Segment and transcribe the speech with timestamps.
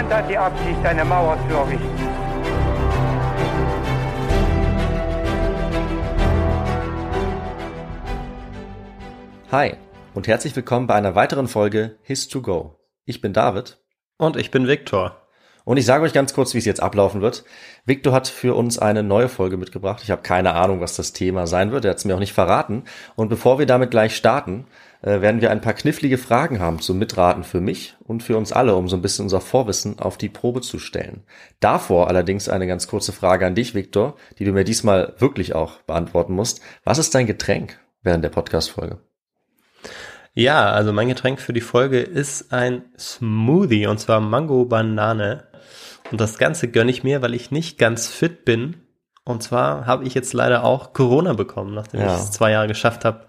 [0.00, 2.08] Niemand hat die Absicht, eine Mauer zu errichten.
[9.52, 9.74] Hi
[10.14, 12.76] und herzlich willkommen bei einer weiteren Folge His2Go.
[13.04, 13.78] Ich bin David
[14.16, 15.20] Und ich bin Viktor.
[15.64, 17.44] Und ich sage euch ganz kurz, wie es jetzt ablaufen wird.
[17.84, 20.00] Victor hat für uns eine neue Folge mitgebracht.
[20.02, 21.84] Ich habe keine Ahnung, was das Thema sein wird.
[21.84, 22.84] Er hat es mir auch nicht verraten.
[23.16, 24.66] Und bevor wir damit gleich starten,
[25.02, 28.52] äh, werden wir ein paar knifflige Fragen haben zum Mitraten für mich und für uns
[28.52, 31.24] alle, um so ein bisschen unser Vorwissen auf die Probe zu stellen.
[31.60, 35.78] Davor allerdings eine ganz kurze Frage an dich, Victor, die du mir diesmal wirklich auch
[35.82, 36.60] beantworten musst.
[36.84, 38.98] Was ist dein Getränk während der Podcast-Folge?
[40.34, 45.44] Ja, also mein Getränk für die Folge ist ein Smoothie und zwar Mango Banane.
[46.12, 48.76] Und das Ganze gönne ich mir, weil ich nicht ganz fit bin.
[49.24, 52.06] Und zwar habe ich jetzt leider auch Corona bekommen, nachdem Ja.
[52.16, 53.26] ich es zwei Jahre geschafft habe,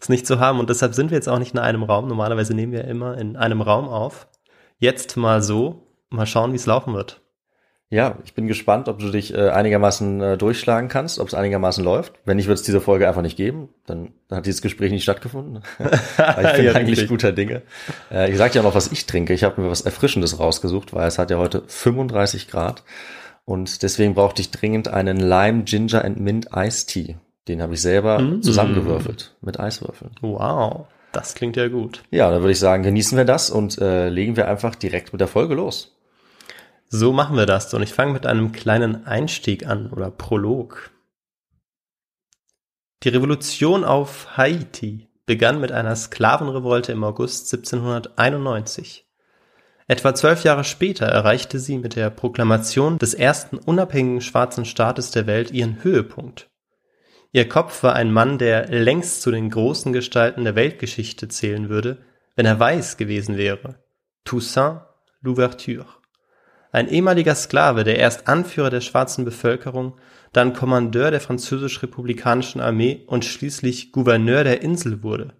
[0.00, 0.58] es nicht zu haben.
[0.60, 2.08] Und deshalb sind wir jetzt auch nicht in einem Raum.
[2.08, 4.28] Normalerweise nehmen wir immer in einem Raum auf.
[4.78, 5.82] Jetzt mal so.
[6.08, 7.20] Mal schauen, wie es laufen wird.
[7.88, 11.84] Ja, ich bin gespannt, ob du dich äh, einigermaßen äh, durchschlagen kannst, ob es einigermaßen
[11.84, 12.14] läuft.
[12.24, 13.68] Wenn nicht, wird es diese Folge einfach nicht geben.
[13.86, 15.62] Dann hat dieses Gespräch nicht stattgefunden.
[15.78, 17.62] Ich bin Ja, eigentlich guter Dinge.
[18.10, 19.34] Äh, ich sag dir auch noch, was ich trinke.
[19.34, 22.82] Ich habe mir was Erfrischendes rausgesucht, weil es hat ja heute 35 Grad.
[23.44, 27.16] Und deswegen brauchte ich dringend einen Lime Ginger and Mint Ice Tea.
[27.48, 28.42] Den habe ich selber Mm.
[28.42, 30.12] zusammengewürfelt mit Eiswürfeln.
[30.20, 32.02] Wow, das klingt ja gut.
[32.10, 35.20] Ja, dann würde ich sagen, genießen wir das und äh, legen wir einfach direkt mit
[35.20, 35.96] der Folge los.
[36.88, 37.72] So machen wir das.
[37.74, 40.90] Und ich fange mit einem kleinen Einstieg an oder Prolog.
[43.02, 49.04] Die Revolution auf Haiti begann mit einer Sklavenrevolte im August 1791.
[49.88, 55.26] Etwa zwölf Jahre später erreichte sie mit der Proklamation des ersten unabhängigen schwarzen Staates der
[55.26, 56.48] Welt ihren Höhepunkt.
[57.32, 61.98] Ihr Kopf war ein Mann, der längst zu den großen Gestalten der Weltgeschichte zählen würde,
[62.34, 63.76] wenn er weiß gewesen wäre.
[64.24, 64.80] Toussaint
[65.20, 65.86] Louverture.
[66.72, 69.98] Ein ehemaliger Sklave, der erst Anführer der schwarzen Bevölkerung,
[70.32, 75.32] dann Kommandeur der französisch-republikanischen Armee und schließlich Gouverneur der Insel wurde.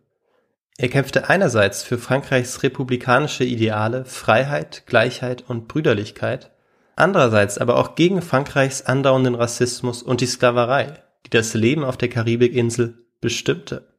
[0.78, 6.50] Er kämpfte einerseits für Frankreichs republikanische Ideale, Freiheit, Gleichheit und Brüderlichkeit,
[6.97, 12.09] andererseits aber auch gegen Frankreichs andauernden Rassismus und die Sklaverei, die das Leben auf der
[12.09, 13.97] Karibikinsel bestimmte.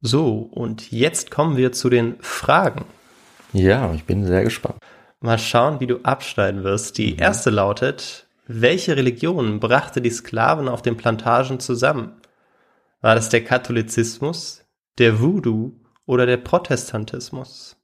[0.00, 2.84] So, und jetzt kommen wir zu den Fragen.
[3.52, 4.78] Ja, ich bin sehr gespannt.
[5.20, 6.98] Mal schauen, wie du abschneiden wirst.
[6.98, 12.12] Die erste lautet, welche Religion brachte die Sklaven auf den Plantagen zusammen?
[13.00, 14.64] War das der Katholizismus,
[14.98, 15.72] der Voodoo
[16.06, 17.76] oder der Protestantismus?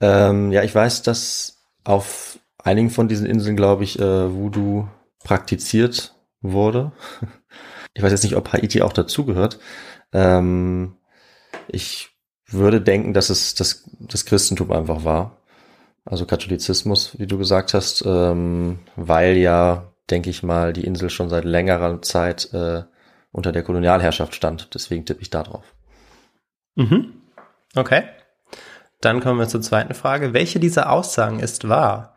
[0.00, 4.88] Ähm, ja, ich weiß, dass auf einigen von diesen Inseln, glaube ich, äh, Voodoo
[5.24, 6.92] praktiziert wurde.
[7.92, 9.58] Ich weiß jetzt nicht, ob Haiti auch dazugehört.
[10.12, 10.96] Ähm,
[11.66, 12.10] ich
[12.46, 15.38] würde denken, dass es das, das Christentum einfach war.
[16.04, 21.28] Also Katholizismus, wie du gesagt hast, ähm, weil ja, denke ich mal, die Insel schon
[21.28, 22.84] seit längerer Zeit äh,
[23.32, 24.74] unter der Kolonialherrschaft stand.
[24.74, 25.74] Deswegen tippe ich da drauf.
[26.74, 27.12] Mhm.
[27.74, 28.04] Okay.
[29.00, 30.32] Dann kommen wir zur zweiten Frage.
[30.32, 32.16] Welche dieser Aussagen ist wahr?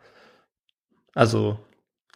[1.14, 1.58] Also,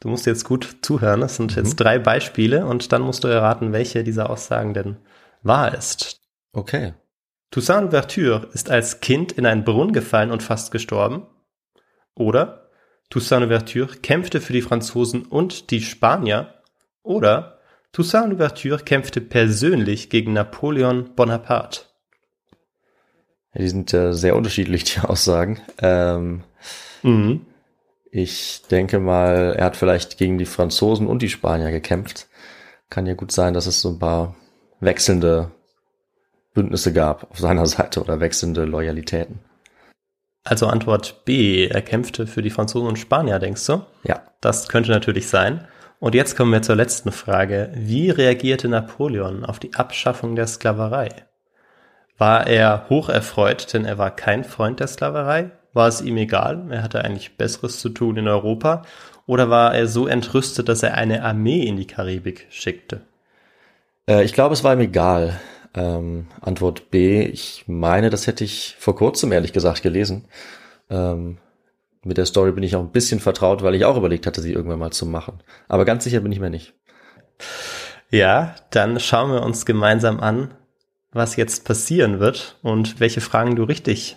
[0.00, 1.22] du musst jetzt gut zuhören.
[1.22, 4.97] Es sind jetzt drei Beispiele und dann musst du erraten, welche dieser Aussagen denn
[5.42, 6.20] wahr ist.
[6.53, 6.94] Okay.
[7.50, 11.26] Toussaint Louverture ist als Kind in einen Brunnen gefallen und fast gestorben.
[12.14, 12.69] Oder
[13.10, 16.54] Toussaint Louverture kämpfte für die Franzosen und die Spanier.
[17.03, 17.59] Oder
[17.92, 21.82] Toussaint Louverture kämpfte persönlich gegen Napoleon Bonaparte.
[23.54, 25.60] Ja, die sind äh, sehr unterschiedlich, die Aussagen.
[25.78, 26.45] Ähm,
[27.03, 27.47] Mhm.
[28.10, 32.28] Ich denke mal, er hat vielleicht gegen die Franzosen und die Spanier gekämpft.
[32.91, 34.34] Kann ja gut sein, dass es so ein paar
[34.81, 35.51] wechselnde
[36.55, 39.41] Bündnisse gab auf seiner Seite oder wechselnde Loyalitäten.
[40.45, 43.84] Also Antwort B, er kämpfte für die Franzosen und Spanier, denkst du?
[44.05, 44.22] Ja.
[44.41, 45.66] Das könnte natürlich sein.
[46.01, 47.71] Und jetzt kommen wir zur letzten Frage.
[47.75, 51.09] Wie reagierte Napoleon auf die Abschaffung der Sklaverei?
[52.16, 55.51] War er hocherfreut, denn er war kein Freund der Sklaverei?
[55.72, 56.66] War es ihm egal?
[56.70, 58.82] Er hatte eigentlich Besseres zu tun in Europa.
[59.26, 63.03] Oder war er so entrüstet, dass er eine Armee in die Karibik schickte?
[64.09, 65.38] Äh, ich glaube, es war ihm egal.
[65.74, 70.24] Ähm, Antwort B, ich meine, das hätte ich vor kurzem ehrlich gesagt gelesen.
[70.88, 71.38] Ähm,
[72.03, 74.53] mit der Story bin ich auch ein bisschen vertraut, weil ich auch überlegt hatte, sie
[74.53, 75.42] irgendwann mal zu machen.
[75.68, 76.72] Aber ganz sicher bin ich mir nicht.
[78.10, 80.54] Ja, dann schauen wir uns gemeinsam an,
[81.12, 84.16] was jetzt passieren wird und welche Fragen du richtig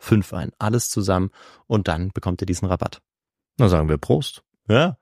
[0.00, 0.52] 5 ein.
[0.58, 1.30] Alles zusammen
[1.66, 3.00] und dann bekommt ihr diesen Rabatt.
[3.58, 4.42] Na sagen wir Prost.
[4.68, 4.96] Ja.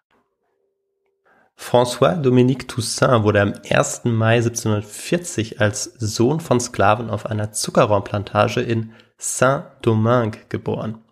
[1.56, 4.04] François-Dominique Toussaint wurde am 1.
[4.04, 11.02] Mai 1740 als Sohn von Sklaven auf einer Zuckerrohrplantage in Saint-Domingue geboren.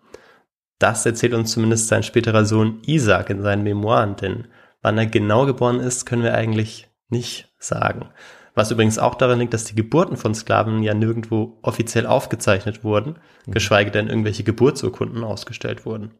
[0.79, 4.47] Das erzählt uns zumindest sein späterer Sohn Isaac in seinen Memoiren, denn
[4.81, 8.09] wann er genau geboren ist, können wir eigentlich nicht sagen.
[8.57, 13.17] Was übrigens auch daran liegt, dass die Geburten von Sklaven ja nirgendwo offiziell aufgezeichnet wurden,
[13.45, 13.51] mhm.
[13.51, 16.15] geschweige denn irgendwelche Geburtsurkunden ausgestellt wurden.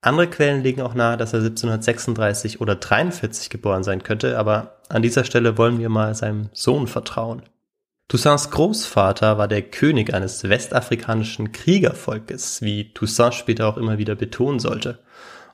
[0.00, 5.02] Andere Quellen legen auch nahe, dass er 1736 oder 43 geboren sein könnte, aber an
[5.02, 7.44] dieser Stelle wollen wir mal seinem Sohn vertrauen.
[8.08, 14.58] Toussaints Großvater war der König eines westafrikanischen Kriegervolkes, wie Toussaint später auch immer wieder betonen
[14.58, 14.98] sollte.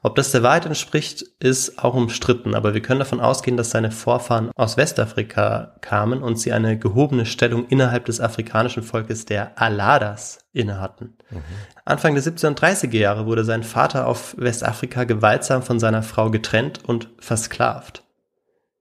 [0.02, 3.90] Ob das der Wahrheit entspricht, ist auch umstritten, aber wir können davon ausgehen, dass seine
[3.90, 10.38] Vorfahren aus Westafrika kamen und sie eine gehobene Stellung innerhalb des afrikanischen Volkes der Aladas
[10.54, 11.19] innehatten.
[11.30, 11.42] Mhm.
[11.85, 17.11] Anfang der 1730er Jahre wurde sein Vater auf Westafrika gewaltsam von seiner Frau getrennt und
[17.19, 18.02] versklavt.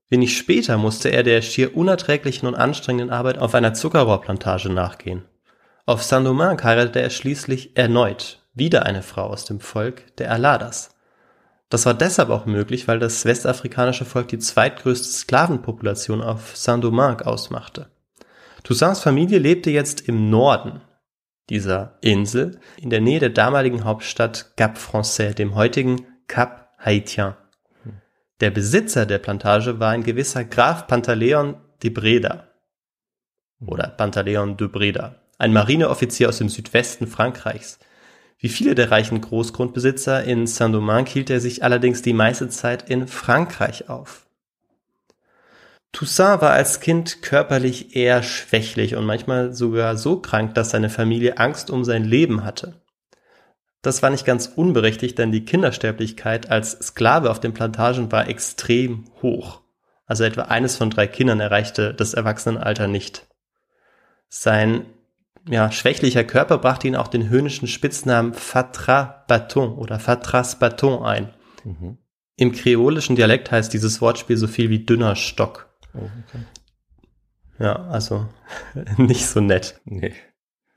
[0.08, 5.26] Wenig später musste er der schier unerträglichen und anstrengenden Arbeit auf einer Zuckerrohrplantage nachgehen.
[5.84, 10.96] Auf Saint-Domingue heiratete er schließlich erneut wieder eine Frau aus dem Volk der Aladas.
[11.70, 17.88] Das war deshalb auch möglich, weil das westafrikanische Volk die zweitgrößte Sklavenpopulation auf Saint-Domingue ausmachte.
[18.64, 20.82] Toussaints Familie lebte jetzt im Norden
[21.48, 27.34] dieser Insel, in der Nähe der damaligen Hauptstadt Cap Français, dem heutigen Cap Haitien.
[28.40, 32.48] Der Besitzer der Plantage war ein gewisser Graf Pantaleon de Breda
[33.64, 37.78] oder Pantaleon de Breda, ein Marineoffizier aus dem Südwesten Frankreichs.
[38.40, 43.06] Wie viele der reichen Großgrundbesitzer in Saint-Domingue hielt er sich allerdings die meiste Zeit in
[43.06, 44.26] Frankreich auf.
[45.92, 51.36] Toussaint war als Kind körperlich eher schwächlich und manchmal sogar so krank, dass seine Familie
[51.36, 52.80] Angst um sein Leben hatte.
[53.82, 59.04] Das war nicht ganz unberechtigt, denn die Kindersterblichkeit als Sklave auf den Plantagen war extrem
[59.20, 59.60] hoch.
[60.06, 63.26] Also etwa eines von drei Kindern erreichte das Erwachsenenalter nicht.
[64.28, 64.86] Sein
[65.50, 71.34] ja, schwächlicher Körper brachte ihn auch den höhnischen Spitznamen Fatra Baton oder Fatras Baton ein.
[71.64, 71.98] Mhm.
[72.36, 75.68] Im kreolischen Dialekt heißt dieses Wortspiel so viel wie dünner Stock.
[75.92, 76.44] Oh, okay.
[77.58, 78.28] Ja, also
[78.96, 79.80] nicht so nett.
[79.84, 80.14] Nee.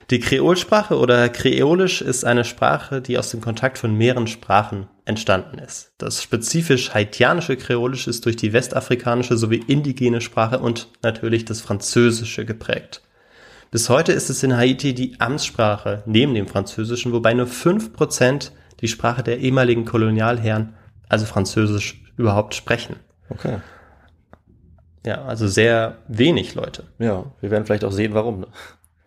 [0.10, 5.60] Die Kreolsprache oder Kreolisch ist eine Sprache, die aus dem Kontakt von mehreren Sprachen entstanden
[5.60, 5.94] ist.
[5.98, 12.44] Das spezifisch haitianische Kreolisch ist durch die westafrikanische sowie indigene Sprache und natürlich das Französische
[12.44, 13.02] geprägt.
[13.74, 18.52] Bis heute ist es in Haiti die Amtssprache neben dem Französischen, wobei nur fünf Prozent
[18.82, 20.76] die Sprache der ehemaligen Kolonialherren,
[21.10, 22.98] also Französisch, überhaupt sprechen.
[23.30, 23.62] Okay.
[25.04, 26.84] Ja, also sehr wenig Leute.
[27.00, 28.42] Ja, wir werden vielleicht auch sehen, warum.
[28.42, 28.48] Ne?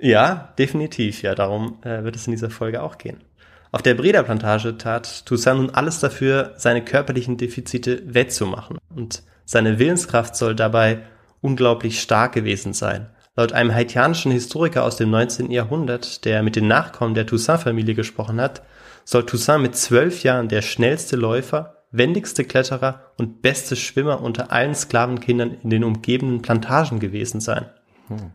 [0.00, 1.22] Ja, definitiv.
[1.22, 3.22] Ja, darum äh, wird es in dieser Folge auch gehen.
[3.70, 8.78] Auf der Breda-Plantage tat Toussaint nun alles dafür, seine körperlichen Defizite wettzumachen.
[8.92, 11.02] Und seine Willenskraft soll dabei
[11.40, 13.10] unglaublich stark gewesen sein.
[13.38, 15.50] Laut einem haitianischen Historiker aus dem 19.
[15.50, 18.62] Jahrhundert, der mit den Nachkommen der Toussaint-Familie gesprochen hat,
[19.04, 24.74] soll Toussaint mit zwölf Jahren der schnellste Läufer, wendigste Kletterer und beste Schwimmer unter allen
[24.74, 27.66] Sklavenkindern in den umgebenden Plantagen gewesen sein.
[28.08, 28.32] Hm.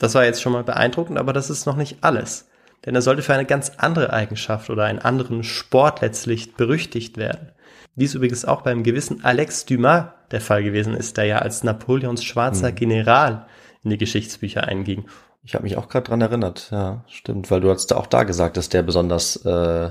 [0.00, 2.48] Das war jetzt schon mal beeindruckend, aber das ist noch nicht alles.
[2.84, 7.52] Denn er sollte für eine ganz andere Eigenschaft oder einen anderen Sport letztlich berüchtigt werden.
[7.94, 12.24] Dies übrigens auch beim gewissen Alex Dumas der Fall gewesen ist, der ja als Napoleons
[12.24, 12.74] schwarzer hm.
[12.74, 13.46] General
[13.84, 15.06] in die Geschichtsbücher einging.
[15.44, 18.56] Ich habe mich auch gerade dran erinnert, ja, stimmt, weil du hast auch da gesagt,
[18.56, 19.90] dass der besonders äh,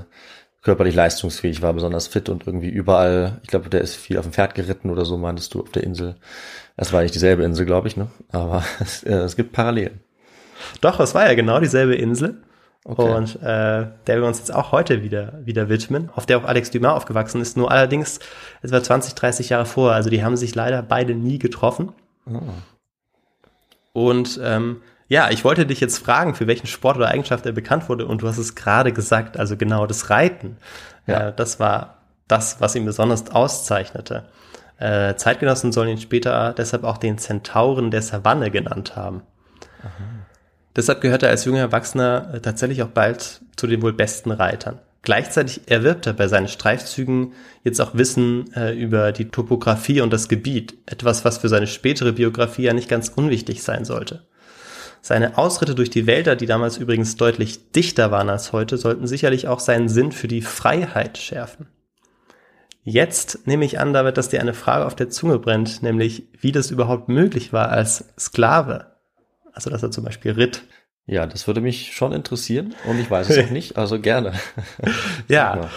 [0.62, 4.32] körperlich leistungsfähig war, besonders fit und irgendwie überall, ich glaube, der ist viel auf dem
[4.32, 6.16] Pferd geritten oder so, meintest du, auf der Insel.
[6.76, 8.08] Das war nicht dieselbe Insel, glaube ich, ne?
[8.30, 10.00] Aber es, äh, es gibt Parallelen.
[10.80, 12.42] Doch, es war ja genau dieselbe Insel.
[12.84, 13.14] Okay.
[13.14, 16.70] Und äh, der wir uns jetzt auch heute wieder, wieder widmen, auf der auch Alex
[16.70, 18.18] Dumas aufgewachsen ist, nur allerdings
[18.62, 19.92] etwa 20, 30 Jahre vor.
[19.92, 21.92] Also die haben sich leider beide nie getroffen.
[22.26, 22.40] Oh.
[23.92, 27.88] Und ähm, ja, ich wollte dich jetzt fragen, für welchen Sport oder Eigenschaft er bekannt
[27.88, 28.06] wurde.
[28.06, 30.58] Und du hast es gerade gesagt, also genau das Reiten.
[31.06, 31.28] Ja.
[31.28, 34.28] Äh, das war das, was ihn besonders auszeichnete.
[34.78, 39.22] Äh, Zeitgenossen sollen ihn später deshalb auch den Zentauren der Savanne genannt haben.
[39.80, 40.18] Aha.
[40.76, 44.78] Deshalb gehört er als junger Erwachsener äh, tatsächlich auch bald zu den wohl besten Reitern.
[45.02, 50.28] Gleichzeitig erwirbt er bei seinen Streifzügen jetzt auch Wissen äh, über die Topografie und das
[50.28, 54.26] Gebiet, etwas, was für seine spätere Biografie ja nicht ganz unwichtig sein sollte.
[55.00, 59.46] Seine Ausritte durch die Wälder, die damals übrigens deutlich dichter waren als heute, sollten sicherlich
[59.46, 61.68] auch seinen Sinn für die Freiheit schärfen.
[62.82, 66.52] Jetzt nehme ich an, David, dass dir eine Frage auf der Zunge brennt, nämlich wie
[66.52, 68.86] das überhaupt möglich war als Sklave.
[69.52, 70.64] Also dass er zum Beispiel ritt.
[71.08, 74.32] Ja, das würde mich schon interessieren und ich weiß es auch nicht, also gerne.
[75.28, 75.70] ja.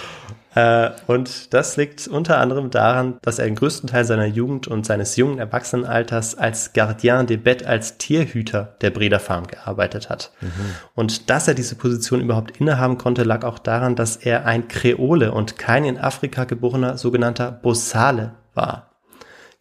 [0.54, 4.86] Äh, und das liegt unter anderem daran, dass er den größten Teil seiner Jugend und
[4.86, 10.34] seines jungen Erwachsenenalters als Gardien de Bête, als Tierhüter der Breder Farm gearbeitet hat.
[10.42, 10.50] Mhm.
[10.96, 15.32] Und dass er diese Position überhaupt innehaben konnte, lag auch daran, dass er ein Kreole
[15.32, 18.91] und kein in Afrika geborener sogenannter Bossale war.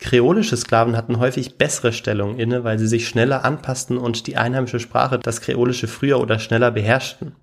[0.00, 4.80] Kreolische Sklaven hatten häufig bessere Stellungen inne, weil sie sich schneller anpassten und die einheimische
[4.80, 7.37] Sprache, das Kreolische, früher oder schneller beherrschten.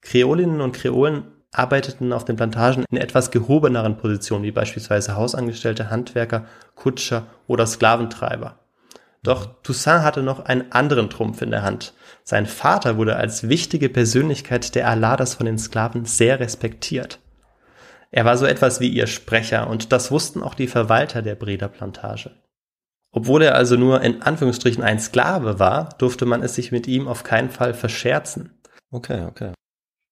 [0.00, 6.46] Kreolinnen und Kreolen arbeiteten auf den Plantagen in etwas gehobeneren Positionen, wie beispielsweise Hausangestellte, Handwerker,
[6.74, 8.58] Kutscher oder Sklaventreiber.
[9.22, 11.94] Doch Toussaint hatte noch einen anderen Trumpf in der Hand.
[12.24, 17.20] Sein Vater wurde als wichtige Persönlichkeit der Aladas von den Sklaven sehr respektiert.
[18.16, 21.66] Er war so etwas wie ihr Sprecher und das wussten auch die Verwalter der Breder
[21.66, 22.30] Plantage.
[23.10, 27.08] Obwohl er also nur in Anführungsstrichen ein Sklave war, durfte man es sich mit ihm
[27.08, 28.62] auf keinen Fall verscherzen.
[28.92, 29.52] Okay, okay.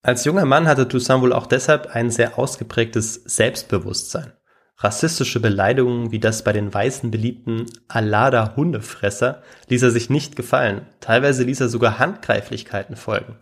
[0.04, 4.32] Als junger Mann hatte Toussaint wohl auch deshalb ein sehr ausgeprägtes Selbstbewusstsein.
[4.78, 10.88] Rassistische Beleidigungen wie das bei den Weißen beliebten Alada Hundefresser ließ er sich nicht gefallen.
[10.98, 13.36] Teilweise ließ er sogar Handgreiflichkeiten folgen.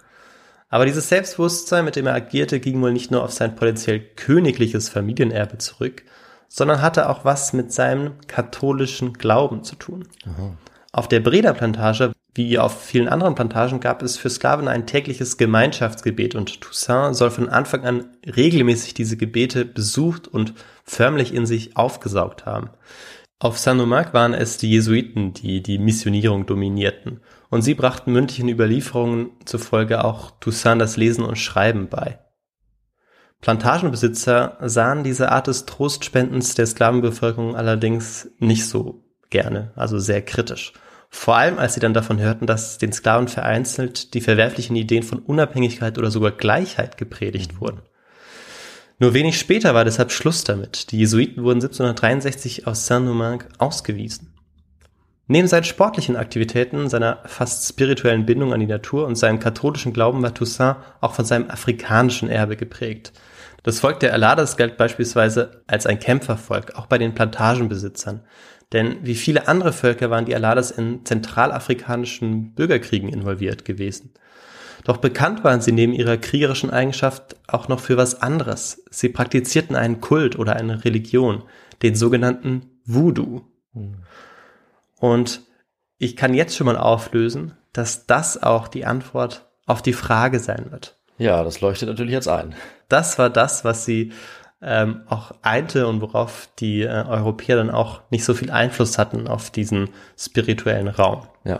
[0.70, 4.88] Aber dieses Selbstbewusstsein, mit dem er agierte, ging wohl nicht nur auf sein potenziell königliches
[4.88, 6.04] Familienerbe zurück,
[6.48, 10.08] sondern hatte auch was mit seinem katholischen Glauben zu tun.
[10.92, 16.36] Auf der Breda-Plantage, wie auf vielen anderen Plantagen, gab es für Sklaven ein tägliches Gemeinschaftsgebet
[16.36, 22.46] und Toussaint soll von Anfang an regelmäßig diese Gebete besucht und förmlich in sich aufgesaugt
[22.46, 22.70] haben.
[23.40, 29.30] Auf Saint-Domingue waren es die Jesuiten, die die Missionierung dominierten, und sie brachten mündlichen Überlieferungen
[29.44, 32.18] zufolge auch Toussaint das Lesen und Schreiben bei.
[33.40, 40.72] Plantagenbesitzer sahen diese Art des Trostspendens der Sklavenbevölkerung allerdings nicht so gerne, also sehr kritisch.
[41.08, 45.18] Vor allem, als sie dann davon hörten, dass den Sklaven vereinzelt die verwerflichen Ideen von
[45.18, 47.80] Unabhängigkeit oder sogar Gleichheit gepredigt wurden.
[49.00, 50.92] Nur wenig später war deshalb Schluss damit.
[50.92, 54.34] Die Jesuiten wurden 1763 aus Saint-Domingue ausgewiesen.
[55.30, 60.20] Neben seinen sportlichen Aktivitäten, seiner fast spirituellen Bindung an die Natur und seinem katholischen Glauben
[60.24, 63.12] war Toussaint auch von seinem afrikanischen Erbe geprägt.
[63.62, 68.24] Das Volk der Aladas galt beispielsweise als ein Kämpfervolk, auch bei den Plantagenbesitzern.
[68.72, 74.12] Denn wie viele andere Völker waren die Aladas in zentralafrikanischen Bürgerkriegen involviert gewesen.
[74.82, 78.82] Doch bekannt waren sie neben ihrer kriegerischen Eigenschaft auch noch für was anderes.
[78.90, 81.44] Sie praktizierten einen Kult oder eine Religion,
[81.84, 83.42] den sogenannten Voodoo.
[85.00, 85.42] Und
[85.98, 90.70] ich kann jetzt schon mal auflösen, dass das auch die Antwort auf die Frage sein
[90.70, 90.98] wird.
[91.18, 92.54] Ja, das leuchtet natürlich jetzt ein.
[92.88, 94.12] Das war das, was sie
[94.62, 99.26] ähm, auch einte und worauf die äh, Europäer dann auch nicht so viel Einfluss hatten
[99.26, 101.26] auf diesen spirituellen Raum.
[101.44, 101.56] Ja.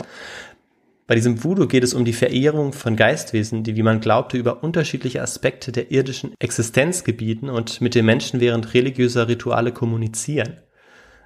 [1.07, 4.63] Bei diesem Voodoo geht es um die Verehrung von Geistwesen, die, wie man glaubte, über
[4.63, 10.61] unterschiedliche Aspekte der irdischen Existenz gebieten und mit den Menschen während religiöser Rituale kommunizieren.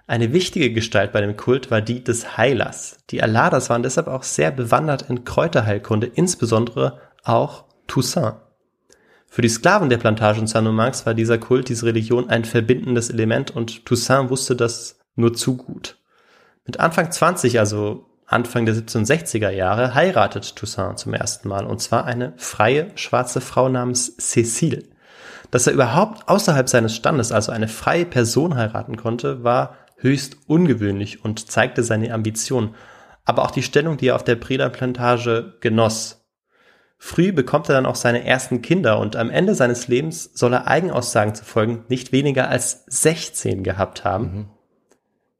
[0.08, 2.98] Eine wichtige Gestalt bei dem Kult war die des Heilers.
[3.10, 8.36] Die Aladas waren deshalb auch sehr bewandert in Kräuterheilkunde, insbesondere auch Toussaint.
[9.28, 13.86] Für die Sklaven der Plantagen Saint-Domingues war dieser Kult, diese Religion ein verbindendes Element und
[13.86, 15.98] Toussaint wusste das nur zu gut.
[16.66, 22.06] Mit Anfang 20, also Anfang der 1760er Jahre, heiratet Toussaint zum ersten Mal und zwar
[22.06, 24.84] eine freie schwarze Frau namens Cécile.
[25.50, 31.24] Dass er überhaupt außerhalb seines Standes, also eine freie Person heiraten konnte, war höchst ungewöhnlich
[31.24, 32.76] und zeigte seine Ambition,
[33.24, 36.26] aber auch die Stellung, die er auf der Breda Plantage genoss.
[36.98, 40.68] Früh bekommt er dann auch seine ersten Kinder und am Ende seines Lebens soll er
[40.68, 44.24] Eigenaussagen zu folgen nicht weniger als 16 gehabt haben.
[44.24, 44.50] Mhm.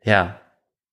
[0.04, 0.42] Ja.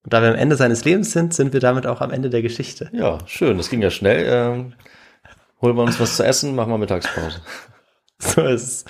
[0.04, 2.42] Und da wir am Ende seines Lebens sind, sind wir damit auch am Ende der
[2.42, 2.90] Geschichte.
[2.92, 3.56] Ja, schön.
[3.56, 4.24] Das ging ja schnell.
[4.26, 4.74] Ähm,
[5.60, 7.40] holen wir uns was zu essen, machen wir Mittagspause.
[8.24, 8.84] So ist es.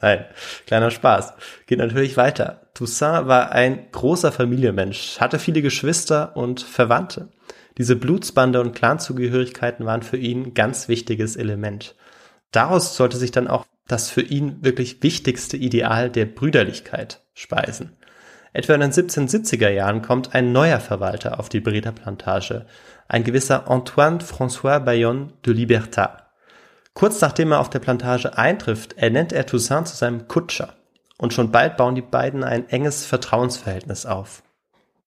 [0.00, 0.24] Nein,
[0.66, 1.34] kleiner Spaß.
[1.66, 2.60] Geht natürlich weiter.
[2.74, 7.28] Toussaint war ein großer Familienmensch, hatte viele Geschwister und Verwandte.
[7.78, 11.96] Diese Blutsbande und Clanzugehörigkeiten waren für ihn ganz wichtiges Element.
[12.52, 17.96] Daraus sollte sich dann auch das für ihn wirklich wichtigste Ideal der Brüderlichkeit speisen.
[18.52, 22.66] Etwa in den 1770er Jahren kommt ein neuer Verwalter auf die Breda Plantage,
[23.06, 26.27] ein gewisser Antoine François Bayonne de Libertat.
[26.98, 30.74] Kurz nachdem er auf der Plantage eintrifft, ernennt er Toussaint zu seinem Kutscher.
[31.16, 34.42] Und schon bald bauen die beiden ein enges Vertrauensverhältnis auf.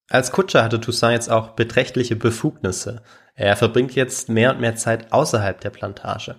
[0.10, 3.02] Als Kutscher hatte Toussaint jetzt auch beträchtliche Befugnisse.
[3.36, 6.36] Er verbringt jetzt mehr und mehr Zeit außerhalb der Plantage.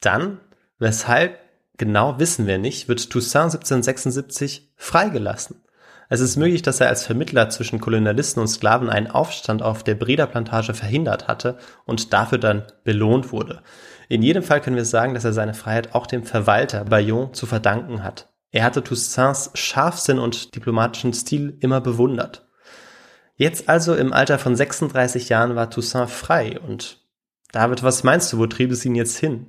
[0.00, 0.40] Dann,
[0.78, 1.38] weshalb
[1.76, 5.60] genau wissen wir nicht, wird Toussaint 1776 freigelassen.
[6.08, 9.96] Es ist möglich, dass er als Vermittler zwischen Kolonialisten und Sklaven einen Aufstand auf der
[9.96, 13.62] Breda Plantage verhindert hatte und dafür dann belohnt wurde.
[14.08, 17.46] In jedem Fall können wir sagen, dass er seine Freiheit auch dem Verwalter Bayon zu
[17.46, 18.28] verdanken hat.
[18.50, 22.46] Er hatte Toussaints Scharfsinn und diplomatischen Stil immer bewundert.
[23.36, 27.00] Jetzt also im Alter von 36 Jahren war Toussaint frei und
[27.50, 29.46] David, was meinst du, wo trieb es ihn jetzt hin?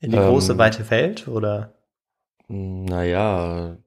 [0.00, 1.74] In die Ähm, große, weite Welt oder?
[2.48, 3.78] Naja,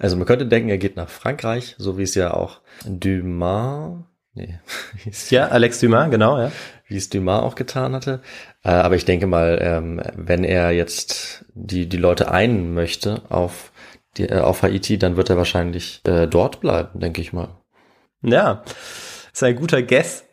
[0.00, 3.98] also man könnte denken, er geht nach Frankreich, so wie es ja auch Dumas,
[4.32, 4.58] nee,
[5.30, 6.50] Ja, Alex Dumas, genau, ja.
[6.88, 8.20] Wie es Dumas auch getan hatte.
[8.64, 13.72] Äh, aber ich denke mal, ähm, wenn er jetzt die, die Leute einen möchte auf,
[14.16, 17.48] die, äh, auf Haiti, dann wird er wahrscheinlich äh, dort bleiben, denke ich mal.
[18.22, 18.64] Ja,
[19.32, 20.24] ist ein guter Guess.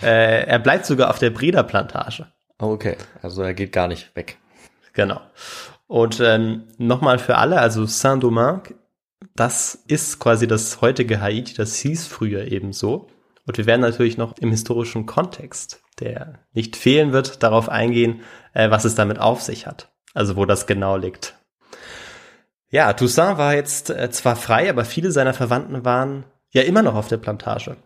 [0.00, 2.26] Äh, er bleibt sogar auf der Breda Plantage.
[2.60, 4.38] Oh, Okay, also er geht gar nicht weg.
[4.92, 5.20] Genau.
[5.86, 8.74] Und ähm, nochmal für alle, also Saint-Domingue,
[9.34, 13.08] das ist quasi das heutige Haiti, das hieß früher eben so.
[13.46, 18.20] Und wir werden natürlich noch im historischen Kontext, der nicht fehlen wird, darauf eingehen,
[18.52, 19.90] äh, was es damit auf sich hat.
[20.14, 21.34] Also wo das genau liegt.
[22.68, 26.94] Ja, Toussaint war jetzt äh, zwar frei, aber viele seiner Verwandten waren ja immer noch
[26.94, 27.76] auf der Plantage.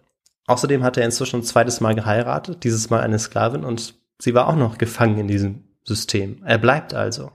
[0.47, 4.49] Außerdem hat er inzwischen ein zweites Mal geheiratet, dieses Mal eine Sklavin, und sie war
[4.49, 6.43] auch noch gefangen in diesem System.
[6.45, 7.33] Er bleibt also.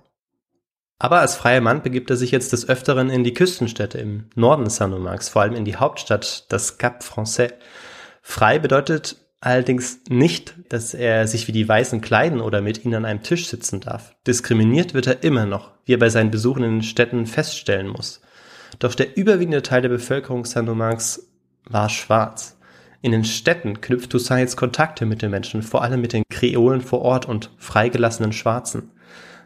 [0.98, 4.70] Aber als freier Mann begibt er sich jetzt des Öfteren in die Küstenstädte im Norden
[4.70, 7.54] Saint-Domingues, vor allem in die Hauptstadt, das Cap Français.
[8.22, 13.06] Frei bedeutet allerdings nicht, dass er sich wie die Weißen kleiden oder mit ihnen an
[13.06, 14.16] einem Tisch sitzen darf.
[14.26, 18.22] Diskriminiert wird er immer noch, wie er bei seinen Besuchen in den Städten feststellen muss.
[18.80, 21.28] Doch der überwiegende Teil der Bevölkerung Saint-Domingues
[21.66, 22.58] war schwarz.
[23.02, 26.82] In den Städten knüpft Toussaint jetzt Kontakte mit den Menschen, vor allem mit den Kreolen
[26.82, 28.92] vor Ort und freigelassenen Schwarzen.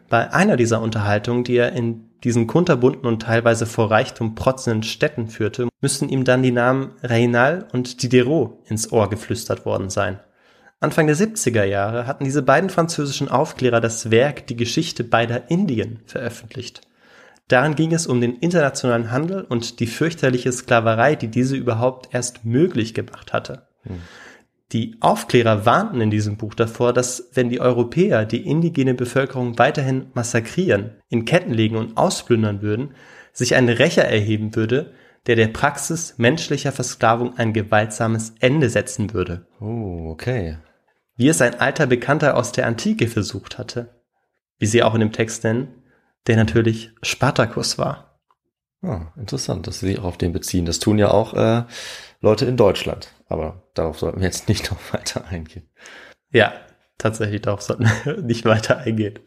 [0.10, 5.28] Bei einer dieser Unterhaltungen, die er in diesen kunterbunten und teilweise vor Reichtum protzenden Städten
[5.28, 10.20] führte, müssten ihm dann die Namen Reynal und Diderot ins Ohr geflüstert worden sein.
[10.80, 16.02] Anfang der 70er Jahre hatten diese beiden französischen Aufklärer das Werk Die Geschichte beider Indien
[16.06, 16.82] veröffentlicht.
[17.48, 22.44] Darin ging es um den internationalen Handel und die fürchterliche Sklaverei, die diese überhaupt erst
[22.44, 23.68] möglich gemacht hatte.
[23.84, 24.02] Hm.
[24.72, 30.08] Die Aufklärer warnten in diesem Buch davor, dass wenn die Europäer die indigene Bevölkerung weiterhin
[30.14, 32.96] massakrieren, in Ketten legen und ausplündern würden,
[33.32, 34.94] sich ein Rächer erheben würde,
[35.28, 39.48] der der Praxis menschlicher Versklavung ein gewaltsames Ende setzen würde.
[39.60, 40.58] Oh, okay.
[41.16, 44.02] Wie es ein alter Bekannter aus der Antike versucht hatte,
[44.58, 45.84] wie sie auch in dem Text nennen,
[46.28, 48.20] der natürlich Spartacus war.
[48.82, 50.66] Ah, interessant, dass Sie sich auch auf den beziehen.
[50.66, 51.64] Das tun ja auch äh,
[52.26, 53.14] Leute in Deutschland.
[53.30, 55.70] Aber darauf sollten wir jetzt nicht noch weiter eingehen.
[56.32, 56.54] Ja,
[56.98, 59.20] tatsächlich, darauf sollten wir nicht weiter eingehen.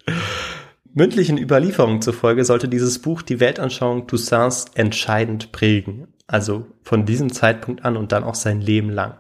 [0.93, 6.09] Mündlichen Überlieferungen zufolge sollte dieses Buch die Weltanschauung Toussaints entscheidend prägen.
[6.27, 9.17] Also von diesem Zeitpunkt an und dann auch sein Leben lang.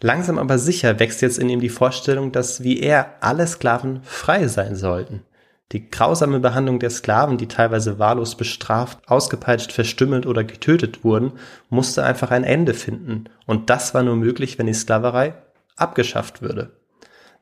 [0.00, 4.46] Langsam aber sicher wächst jetzt in ihm die Vorstellung, dass wie er alle Sklaven frei
[4.46, 5.24] sein sollten.
[5.72, 11.32] Die grausame Behandlung der Sklaven, die teilweise wahllos bestraft, ausgepeitscht, verstümmelt oder getötet wurden,
[11.68, 13.24] musste einfach ein Ende finden.
[13.44, 15.34] Und das war nur möglich, wenn die Sklaverei
[15.76, 16.70] abgeschafft würde.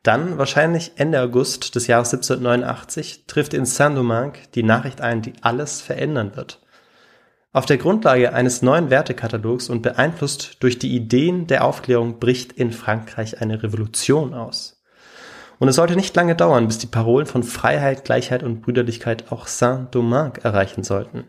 [0.03, 5.81] Dann, wahrscheinlich Ende August des Jahres 1789, trifft in Saint-Domingue die Nachricht ein, die alles
[5.81, 6.61] verändern wird.
[7.53, 12.71] Auf der Grundlage eines neuen Wertekatalogs und beeinflusst durch die Ideen der Aufklärung bricht in
[12.71, 14.76] Frankreich eine Revolution aus.
[15.59, 19.47] Und es sollte nicht lange dauern, bis die Parolen von Freiheit, Gleichheit und Brüderlichkeit auch
[19.47, 21.25] Saint-Domingue erreichen sollten.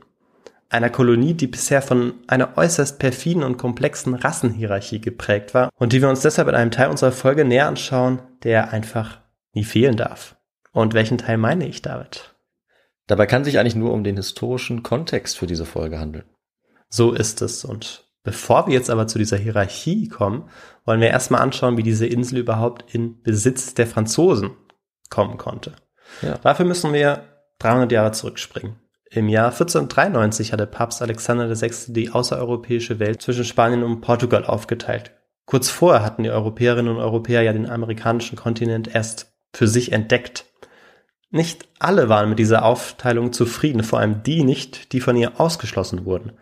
[0.70, 6.02] Einer Kolonie, die bisher von einer äußerst perfiden und komplexen Rassenhierarchie geprägt war und die
[6.02, 9.20] wir uns deshalb in einem Teil unserer Folge näher anschauen, der einfach
[9.54, 10.36] nie fehlen darf.
[10.72, 12.34] Und welchen Teil meine ich damit?
[13.06, 16.26] Dabei kann sich eigentlich nur um den historischen Kontext für diese Folge handeln.
[16.90, 20.50] So ist es und Bevor wir jetzt aber zu dieser Hierarchie kommen,
[20.88, 24.52] wollen wir erstmal anschauen, wie diese Insel überhaupt in Besitz der Franzosen
[25.10, 25.74] kommen konnte.
[26.22, 26.38] Ja.
[26.38, 27.24] Dafür müssen wir
[27.58, 28.76] 300 Jahre zurückspringen.
[29.10, 31.92] Im Jahr 1493 hatte Papst Alexander VI.
[31.92, 35.12] die außereuropäische Welt zwischen Spanien und Portugal aufgeteilt.
[35.44, 40.46] Kurz vorher hatten die Europäerinnen und Europäer ja den amerikanischen Kontinent erst für sich entdeckt.
[41.28, 46.06] Nicht alle waren mit dieser Aufteilung zufrieden, vor allem die nicht, die von ihr ausgeschlossen
[46.06, 46.32] wurden.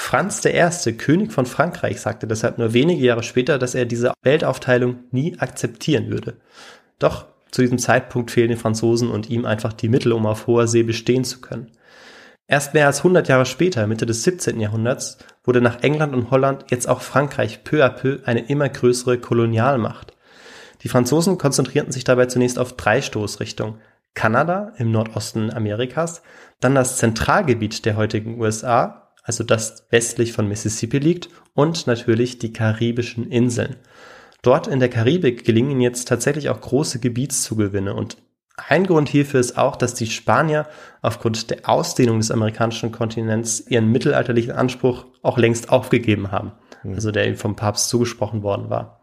[0.00, 5.00] Franz I., König von Frankreich, sagte deshalb nur wenige Jahre später, dass er diese Weltaufteilung
[5.10, 6.36] nie akzeptieren würde.
[7.00, 10.68] Doch zu diesem Zeitpunkt fehlen den Franzosen und ihm einfach die Mittel, um auf hoher
[10.68, 11.72] See bestehen zu können.
[12.46, 14.60] Erst mehr als 100 Jahre später, Mitte des 17.
[14.60, 19.18] Jahrhunderts, wurde nach England und Holland jetzt auch Frankreich peu à peu eine immer größere
[19.18, 20.14] Kolonialmacht.
[20.82, 23.80] Die Franzosen konzentrierten sich dabei zunächst auf drei Stoßrichtungen.
[24.14, 26.22] Kanada im Nordosten Amerikas,
[26.60, 32.52] dann das Zentralgebiet der heutigen USA also das westlich von Mississippi liegt, und natürlich die
[32.52, 33.76] karibischen Inseln.
[34.42, 38.16] Dort in der Karibik gelingen jetzt tatsächlich auch große Gebietszugewinne und
[38.68, 40.66] ein Grund hierfür ist auch, dass die Spanier
[41.02, 46.94] aufgrund der Ausdehnung des amerikanischen Kontinents ihren mittelalterlichen Anspruch auch längst aufgegeben haben, hm.
[46.94, 49.00] also der ihnen vom Papst zugesprochen worden war.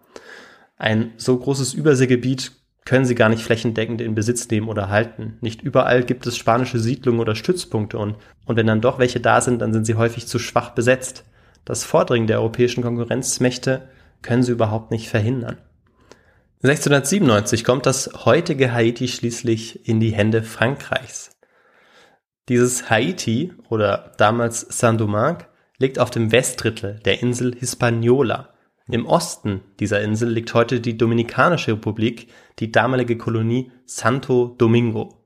[0.75, 2.51] Ein so großes Überseegebiet
[2.85, 5.37] können sie gar nicht flächendeckend in Besitz nehmen oder halten.
[5.41, 9.41] Nicht überall gibt es spanische Siedlungen oder Stützpunkte und, und wenn dann doch welche da
[9.41, 11.25] sind, dann sind sie häufig zu schwach besetzt.
[11.65, 13.89] Das Vordringen der europäischen Konkurrenzmächte
[14.21, 15.57] können sie überhaupt nicht verhindern.
[16.63, 21.31] 1697 kommt das heutige Haiti schließlich in die Hände Frankreichs.
[22.49, 25.45] Dieses Haiti oder damals Saint-Domingue
[25.79, 28.54] liegt auf dem Westdrittel der Insel Hispaniola
[28.89, 32.27] im Osten dieser Insel liegt heute die Dominikanische Republik,
[32.59, 35.25] die damalige Kolonie Santo Domingo.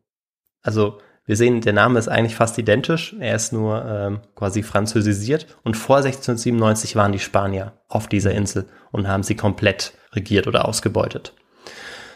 [0.61, 5.45] Also wir sehen, der Name ist eigentlich fast identisch, er ist nur ähm, quasi französisiert
[5.63, 10.67] und vor 1697 waren die Spanier auf dieser Insel und haben sie komplett regiert oder
[10.67, 11.33] ausgebeutet.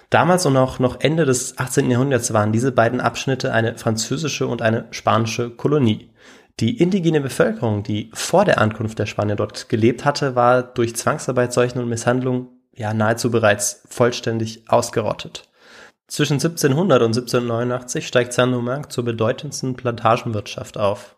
[0.10, 1.92] Damals und auch noch Ende des 18.
[1.92, 6.13] Jahrhunderts waren diese beiden Abschnitte eine französische und eine spanische Kolonie.
[6.60, 11.52] Die indigene Bevölkerung, die vor der Ankunft der Spanier dort gelebt hatte, war durch Zwangsarbeit,
[11.52, 15.50] Seuchen und Misshandlung ja nahezu bereits vollständig ausgerottet.
[16.08, 21.16] Zwischen 1700 und 1789 steigt Saint-Domingue zur bedeutendsten Plantagenwirtschaft auf.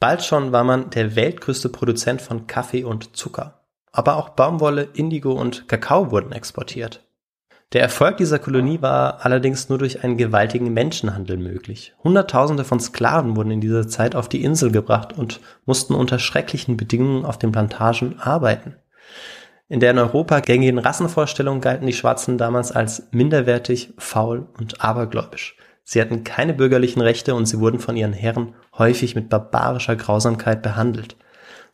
[0.00, 3.64] Bald schon war man der weltgrößte Produzent von Kaffee und Zucker.
[3.90, 7.07] Aber auch Baumwolle, Indigo und Kakao wurden exportiert.
[7.74, 11.94] Der Erfolg dieser Kolonie war allerdings nur durch einen gewaltigen Menschenhandel möglich.
[12.02, 16.78] Hunderttausende von Sklaven wurden in dieser Zeit auf die Insel gebracht und mussten unter schrecklichen
[16.78, 18.76] Bedingungen auf den Plantagen arbeiten.
[19.68, 25.58] In der in Europa gängigen Rassenvorstellung galten die Schwarzen damals als minderwertig, faul und abergläubisch.
[25.84, 30.62] Sie hatten keine bürgerlichen Rechte und sie wurden von ihren Herren häufig mit barbarischer Grausamkeit
[30.62, 31.16] behandelt.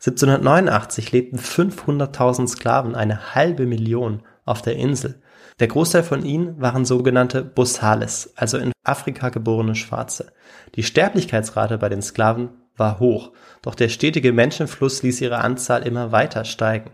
[0.05, 5.21] 1789 lebten 500.000 Sklaven, eine halbe Million, auf der Insel.
[5.59, 10.33] Der Großteil von ihnen waren sogenannte Bossales, also in Afrika geborene Schwarze.
[10.75, 16.11] Die Sterblichkeitsrate bei den Sklaven war hoch, doch der stetige Menschenfluss ließ ihre Anzahl immer
[16.11, 16.91] weiter steigen.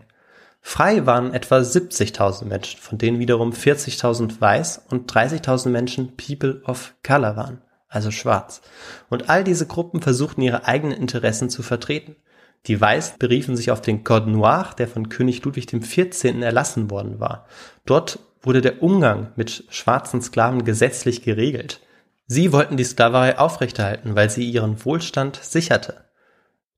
[0.60, 6.94] Frei waren etwa 70.000 Menschen, von denen wiederum 40.000 weiß und 30.000 Menschen People of
[7.04, 8.62] Color waren, also schwarz.
[9.10, 12.14] Und all diese Gruppen versuchten ihre eigenen Interessen zu vertreten.
[12.66, 16.40] Die Weißen beriefen sich auf den Code Noir, der von König Ludwig XIV.
[16.40, 17.46] erlassen worden war.
[17.84, 21.80] Dort wurde der Umgang mit schwarzen Sklaven gesetzlich geregelt.
[22.26, 26.04] Sie wollten die Sklaverei aufrechterhalten, weil sie ihren Wohlstand sicherte.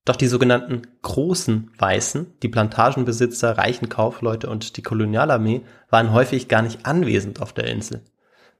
[0.05, 6.61] Doch die sogenannten großen Weißen, die Plantagenbesitzer, reichen Kaufleute und die Kolonialarmee waren häufig gar
[6.61, 8.01] nicht anwesend auf der Insel.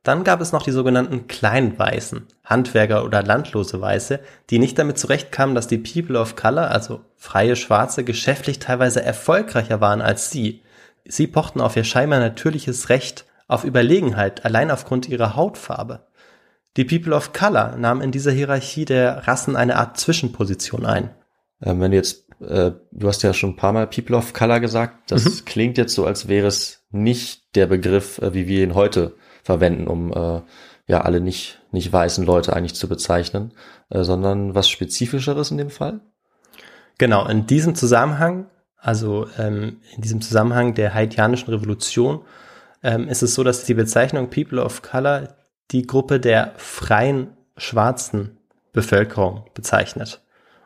[0.02, 4.20] Dann gab es noch die sogenannten kleinen Weißen, Handwerker oder landlose Weiße,
[4.52, 9.82] die nicht damit zurechtkamen, dass die People of Color, also freie Schwarze, geschäftlich teilweise erfolgreicher
[9.82, 10.62] waren als sie.
[11.08, 16.08] Sie pochten auf ihr scheinbar natürliches Recht auf Überlegenheit allein aufgrund ihrer Hautfarbe.
[16.78, 21.12] Die People of Color nahmen in dieser Hierarchie der Rassen eine Art Zwischenposition ein.
[21.62, 24.60] Ähm, wenn du jetzt, äh, du hast ja schon ein paar Mal People of Color
[24.60, 25.46] gesagt, das mhm.
[25.46, 29.88] klingt jetzt so, als wäre es nicht der Begriff, äh, wie wir ihn heute verwenden,
[29.88, 30.42] um äh,
[30.88, 33.54] ja alle nicht, nicht weißen Leute eigentlich zu bezeichnen,
[33.90, 36.02] äh, sondern was Spezifischeres in dem Fall?
[36.98, 42.22] Genau, in diesem Zusammenhang, also ähm, in diesem Zusammenhang der haitianischen Revolution,
[42.84, 45.36] ähm, ist es so, dass die Bezeichnung People of Color
[45.72, 48.38] die Gruppe der freien schwarzen
[48.74, 50.22] Bevölkerung bezeichnet.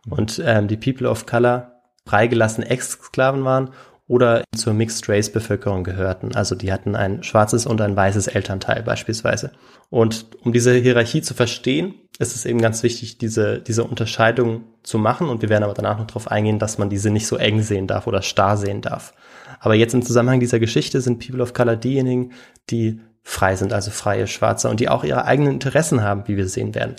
[0.10, 3.70] Und ähm, die People of Color freigelassene Ex-Sklaven waren
[4.10, 6.34] oder zur Mixed Race Bevölkerung gehörten.
[6.34, 9.52] Also die hatten ein schwarzes und ein weißes Elternteil beispielsweise.
[9.92, 14.98] Und um diese Hierarchie zu verstehen, ist es eben ganz wichtig, diese, diese Unterscheidung zu
[14.98, 15.30] machen.
[15.30, 17.86] Und wir werden aber danach noch darauf eingehen, dass man diese nicht so eng sehen
[17.86, 19.14] darf oder starr sehen darf.
[19.60, 22.32] Aber jetzt im Zusammenhang dieser Geschichte sind People of Color diejenigen,
[22.72, 26.48] die frei sind, also freie Schwarze und die auch ihre eigenen Interessen haben, wie wir
[26.48, 26.96] sehen werden.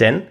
[0.00, 0.22] Denn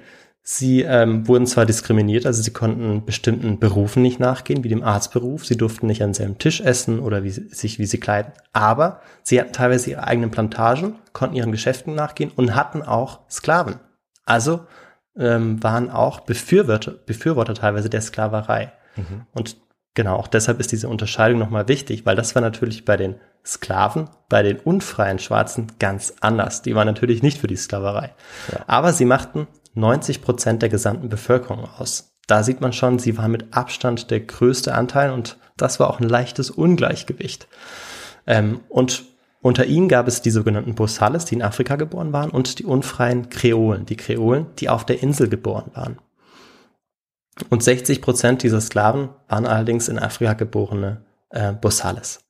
[0.45, 5.45] Sie ähm, wurden zwar diskriminiert, also sie konnten bestimmten Berufen nicht nachgehen, wie dem Arztberuf.
[5.45, 8.33] Sie durften nicht an selben Tisch essen oder wie, sich, wie sie kleiden.
[8.51, 13.75] Aber sie hatten teilweise ihre eigenen Plantagen, konnten ihren Geschäften nachgehen und hatten auch Sklaven.
[14.25, 14.65] Also
[15.17, 18.73] ähm, waren auch Befürworter, Befürworter teilweise der Sklaverei.
[18.97, 19.25] Mhm.
[19.31, 19.55] Und
[19.93, 24.09] genau, auch deshalb ist diese Unterscheidung nochmal wichtig, weil das war natürlich bei den Sklaven,
[24.27, 26.63] bei den unfreien Schwarzen ganz anders.
[26.63, 28.11] Die waren natürlich nicht für die Sklaverei.
[28.51, 28.59] Ja.
[28.67, 32.13] Aber sie machten 90 Prozent der gesamten Bevölkerung aus.
[32.27, 35.99] Da sieht man schon, sie war mit Abstand der größte Anteil und das war auch
[35.99, 37.47] ein leichtes Ungleichgewicht.
[38.25, 39.03] Ähm, und
[39.41, 43.29] unter ihnen gab es die sogenannten Bosales, die in Afrika geboren waren, und die unfreien
[43.29, 45.99] Kreolen, die Kreolen, die auf der Insel geboren waren.
[47.49, 52.21] Und 60 Prozent dieser Sklaven waren allerdings in Afrika geborene äh, Bosales.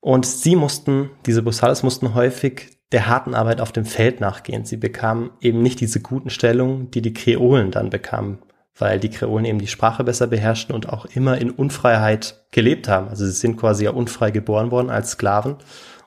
[0.00, 4.64] Und sie mussten, diese Bosales mussten häufig der harten Arbeit auf dem Feld nachgehen.
[4.64, 8.38] Sie bekamen eben nicht diese guten Stellungen, die die Kreolen dann bekamen,
[8.76, 13.08] weil die Kreolen eben die Sprache besser beherrschten und auch immer in Unfreiheit gelebt haben.
[13.08, 15.56] Also sie sind quasi ja unfrei geboren worden als Sklaven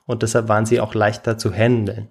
[0.06, 2.08] und deshalb waren sie auch leichter zu handeln.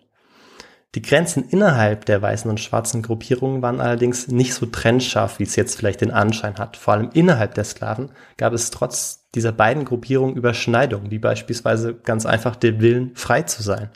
[0.93, 5.57] Die Grenzen innerhalb der weißen und schwarzen Gruppierungen waren allerdings nicht so trennscharf, wie es
[5.57, 6.77] jetzt vielleicht den Anschein hat.
[6.77, 12.25] Vor allem innerhalb der Sklaven gab es trotz dieser beiden Gruppierungen Überschneidungen, wie beispielsweise ganz
[12.25, 13.89] einfach den Willen, frei zu sein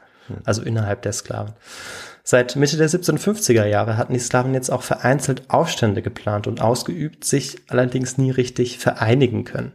[0.45, 1.53] also innerhalb der Sklaven.
[2.23, 7.23] Seit Mitte der 1750er Jahre hatten die Sklaven jetzt auch vereinzelt Aufstände geplant und ausgeübt,
[7.23, 9.71] sich allerdings nie richtig vereinigen können.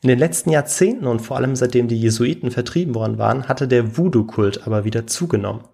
[0.00, 3.96] In den letzten Jahrzehnten und vor allem seitdem die Jesuiten vertrieben worden waren, hatte der
[3.96, 5.64] Voodoo-Kult aber wieder zugenommen.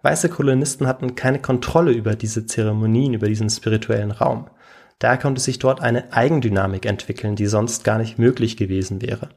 [0.00, 4.48] Weiße Kolonisten hatten keine Kontrolle über diese Zeremonien, über diesen spirituellen Raum.
[4.98, 9.28] Daher konnte sich dort eine Eigendynamik entwickeln, die sonst gar nicht möglich gewesen wäre.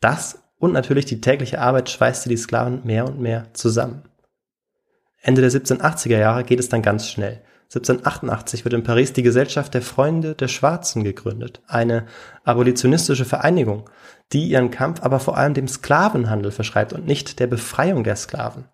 [0.00, 4.02] Das und natürlich die tägliche Arbeit schweißte die Sklaven mehr und mehr zusammen.
[5.20, 7.42] Ende der 1780er Jahre geht es dann ganz schnell.
[7.64, 12.06] 1788 wird in Paris die Gesellschaft der Freunde der Schwarzen gegründet, eine
[12.44, 13.90] abolitionistische Vereinigung,
[14.32, 18.68] die ihren Kampf aber vor allem dem Sklavenhandel verschreibt und nicht der Befreiung der Sklaven.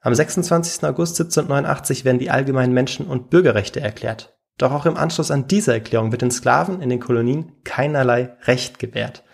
[0.00, 0.84] Am 26.
[0.84, 4.36] August 1789 werden die allgemeinen Menschen- und Bürgerrechte erklärt.
[4.58, 8.78] Doch auch im Anschluss an diese Erklärung wird den Sklaven in den Kolonien keinerlei Recht
[8.78, 9.24] gewährt.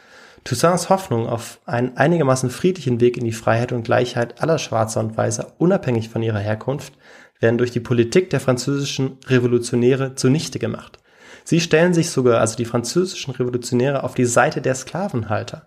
[0.45, 5.17] Toussaints Hoffnung auf einen einigermaßen friedlichen Weg in die Freiheit und Gleichheit aller Schwarzer und
[5.17, 6.95] Weißer, unabhängig von ihrer Herkunft,
[7.39, 10.99] werden durch die Politik der französischen Revolutionäre zunichte gemacht.
[11.45, 15.67] Sie stellen sich sogar, also die französischen Revolutionäre, auf die Seite der Sklavenhalter.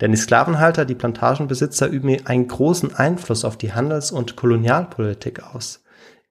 [0.00, 5.82] Denn die Sklavenhalter, die Plantagenbesitzer üben einen großen Einfluss auf die Handels- und Kolonialpolitik aus.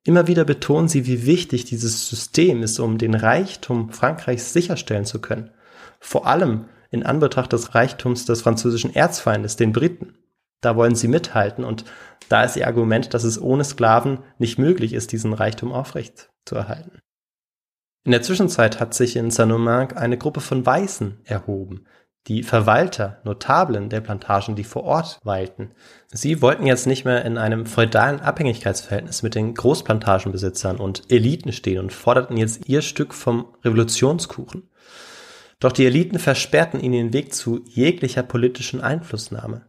[0.04, 5.20] Immer wieder betonen sie, wie wichtig dieses System ist, um den Reichtum Frankreichs sicherstellen zu
[5.20, 5.50] können.
[6.00, 10.18] Vor allem in Anbetracht des Reichtums des französischen Erzfeindes, den Briten.
[10.62, 11.86] Da wollen sie mithalten und
[12.30, 16.56] da ist ihr Argument, dass es ohne Sklaven nicht möglich ist, diesen Reichtum aufrecht zu
[16.56, 17.00] erhalten.
[18.04, 21.86] In der Zwischenzeit hat sich in Saint-Domingue eine Gruppe von Weißen erhoben,
[22.28, 25.72] die Verwalter, Notablen der Plantagen, die vor Ort weilten.
[26.08, 31.80] Sie wollten jetzt nicht mehr in einem feudalen Abhängigkeitsverhältnis mit den Großplantagenbesitzern und Eliten stehen
[31.80, 34.70] und forderten jetzt ihr Stück vom Revolutionskuchen.
[35.60, 39.66] Doch die Eliten versperrten ihnen den Weg zu jeglicher politischen Einflussnahme.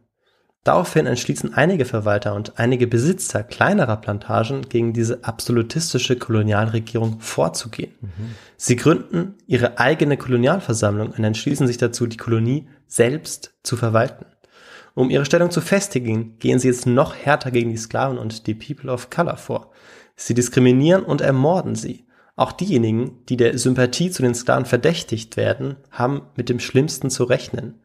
[0.63, 7.93] Daraufhin entschließen einige Verwalter und einige Besitzer kleinerer Plantagen gegen diese absolutistische Kolonialregierung vorzugehen.
[8.01, 8.35] Mhm.
[8.57, 14.25] Sie gründen ihre eigene Kolonialversammlung und entschließen sich dazu, die Kolonie selbst zu verwalten.
[14.93, 18.55] Um ihre Stellung zu festigen, gehen sie jetzt noch härter gegen die Sklaven und die
[18.55, 19.71] People of Color vor.
[20.17, 22.06] Sie diskriminieren und ermorden sie.
[22.37, 27.23] Auch diejenigen, die der Sympathie zu den Sklaven verdächtigt werden, haben mit dem Schlimmsten zu
[27.23, 27.81] rechnen.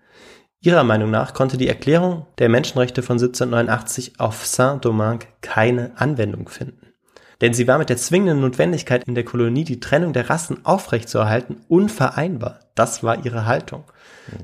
[0.60, 6.92] Ihrer Meinung nach konnte die Erklärung der Menschenrechte von 1789 auf Saint-Domingue keine Anwendung finden.
[7.40, 11.62] Denn sie war mit der zwingenden Notwendigkeit in der Kolonie, die Trennung der Rassen aufrechtzuerhalten,
[11.68, 12.60] unvereinbar.
[12.74, 13.84] Das war ihre Haltung.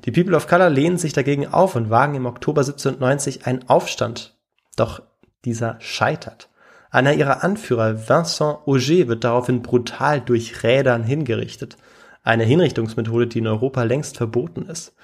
[0.07, 4.37] Die People of Color lehnen sich dagegen auf und wagen im Oktober 1790 einen Aufstand.
[4.75, 5.03] Doch
[5.45, 6.49] dieser scheitert.
[6.91, 11.77] Einer ihrer Anführer, Vincent Auger, wird daraufhin brutal durch Rädern hingerichtet.
[12.23, 14.95] Eine Hinrichtungsmethode, die in Europa längst verboten ist.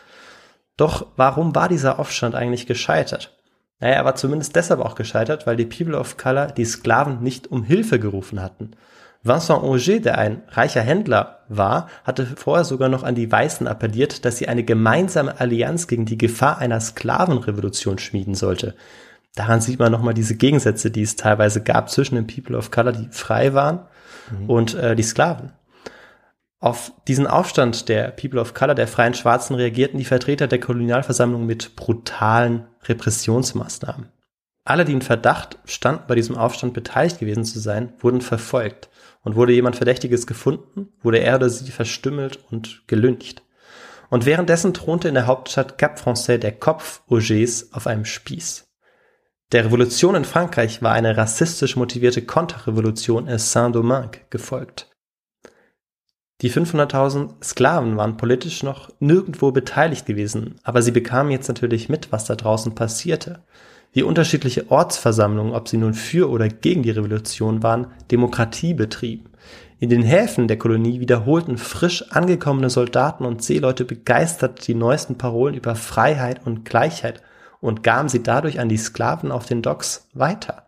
[0.77, 3.37] Doch warum war dieser Aufstand eigentlich gescheitert?
[3.81, 7.49] Naja, er war zumindest deshalb auch gescheitert, weil die People of Color die Sklaven nicht
[7.49, 8.73] um Hilfe gerufen hatten.
[9.23, 14.25] Vincent Auger, der ein reicher Händler war, hatte vorher sogar noch an die Weißen appelliert,
[14.25, 18.75] dass sie eine gemeinsame Allianz gegen die Gefahr einer Sklavenrevolution schmieden sollte.
[19.35, 22.93] Daran sieht man nochmal diese Gegensätze, die es teilweise gab zwischen den People of Color,
[22.93, 23.81] die frei waren,
[24.31, 24.51] mhm.
[24.51, 25.53] und äh, die Sklaven.
[26.61, 31.45] Auf diesen Aufstand der People of Color, der freien Schwarzen, reagierten die Vertreter der Kolonialversammlung
[31.45, 34.09] mit brutalen Repressionsmaßnahmen.
[34.65, 38.89] Alle, die in Verdacht standen, bei diesem Aufstand beteiligt gewesen zu sein, wurden verfolgt.
[39.23, 43.43] Und wurde jemand Verdächtiges gefunden, wurde er oder sie verstümmelt und gelyncht.
[44.11, 48.64] Und währenddessen thronte in der Hauptstadt Cap Français der Kopf Augers auf einem Spieß.
[49.55, 54.91] Der Revolution in Frankreich war eine rassistisch motivierte Konterrevolution in Saint-Domingue gefolgt.
[56.41, 62.11] Die 500.000 Sklaven waren politisch noch nirgendwo beteiligt gewesen, aber sie bekamen jetzt natürlich mit,
[62.11, 63.45] was da draußen passierte.
[63.93, 69.31] Wie unterschiedliche Ortsversammlungen, ob sie nun für oder gegen die Revolution waren, Demokratie betrieben.
[69.79, 75.55] In den Häfen der Kolonie wiederholten frisch angekommene Soldaten und Seeleute begeistert die neuesten Parolen
[75.55, 77.23] über Freiheit und Gleichheit
[77.65, 80.67] und gaben sie dadurch an die Sklaven auf den Docks weiter.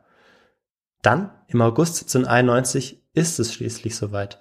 [1.02, 4.38] Dann, im August 1791, ist es schließlich soweit.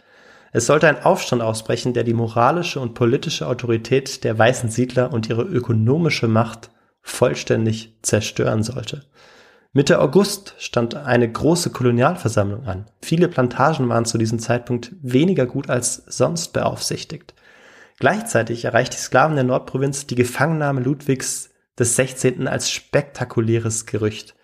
[0.53, 5.27] Es sollte ein Aufstand ausbrechen, der die moralische und politische Autorität der weißen Siedler und
[5.27, 6.69] ihre ökonomische Macht
[7.01, 9.03] vollständig zerstören sollte.
[9.73, 12.85] Mitte August stand eine große Kolonialversammlung an.
[13.01, 17.33] Viele Plantagen waren zu diesem Zeitpunkt weniger gut als sonst beaufsichtigt.
[17.99, 22.47] Gleichzeitig erreicht die Sklaven der Nordprovinz die Gefangennahme Ludwigs des 16.
[22.47, 24.35] als spektakuläres Gerücht.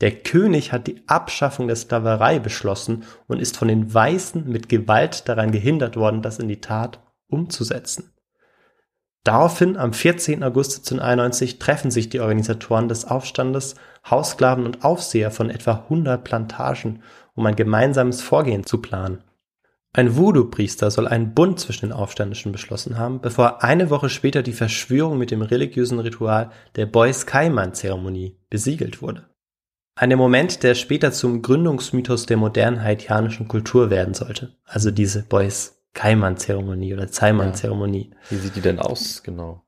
[0.00, 5.28] Der König hat die Abschaffung der Sklaverei beschlossen und ist von den Weißen mit Gewalt
[5.28, 8.12] daran gehindert worden, das in die Tat umzusetzen.
[9.24, 10.42] Daraufhin, am 14.
[10.44, 13.74] August 1791, treffen sich die Organisatoren des Aufstandes,
[14.08, 17.02] Haussklaven und Aufseher von etwa 100 Plantagen,
[17.34, 19.22] um ein gemeinsames Vorgehen zu planen.
[19.98, 24.52] Ein Voodoo-Priester soll einen Bund zwischen den Aufständischen beschlossen haben, bevor eine Woche später die
[24.52, 29.28] Verschwörung mit dem religiösen Ritual der Bois-Kaiman-Zeremonie besiegelt wurde.
[29.96, 34.54] Ein Moment, der später zum Gründungsmythos der modernen haitianischen Kultur werden sollte.
[34.64, 38.10] Also diese Boys Kaiman-Zeremonie oder Zeiman-Zeremonie.
[38.12, 38.16] Ja.
[38.30, 39.64] Wie sieht die denn aus, genau?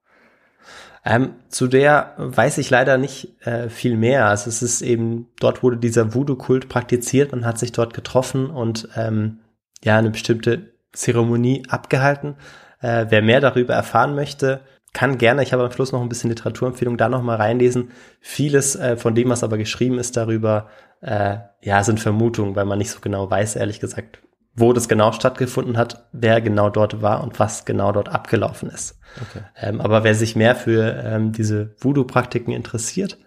[1.04, 4.26] Ähm, zu der weiß ich leider nicht äh, viel mehr.
[4.26, 8.88] Also es ist eben, dort wurde dieser Voodoo-Kult praktiziert, man hat sich dort getroffen und
[8.94, 9.40] ähm,
[9.84, 12.36] ja, eine bestimmte Zeremonie abgehalten.
[12.80, 14.60] Äh, wer mehr darüber erfahren möchte,
[14.92, 17.92] kann gerne, ich habe am Schluss noch ein bisschen Literaturempfehlung, da noch mal reinlesen.
[18.20, 20.68] Vieles äh, von dem, was aber geschrieben ist darüber,
[21.00, 24.20] äh, ja, sind Vermutungen, weil man nicht so genau weiß, ehrlich gesagt,
[24.54, 28.98] wo das genau stattgefunden hat, wer genau dort war und was genau dort abgelaufen ist.
[29.16, 29.44] Okay.
[29.56, 33.18] Ähm, aber wer sich mehr für ähm, diese Voodoo-Praktiken interessiert,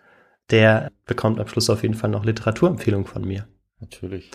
[0.52, 3.48] der bekommt am Schluss auf jeden Fall noch Literaturempfehlung von mir.
[3.80, 4.32] Natürlich.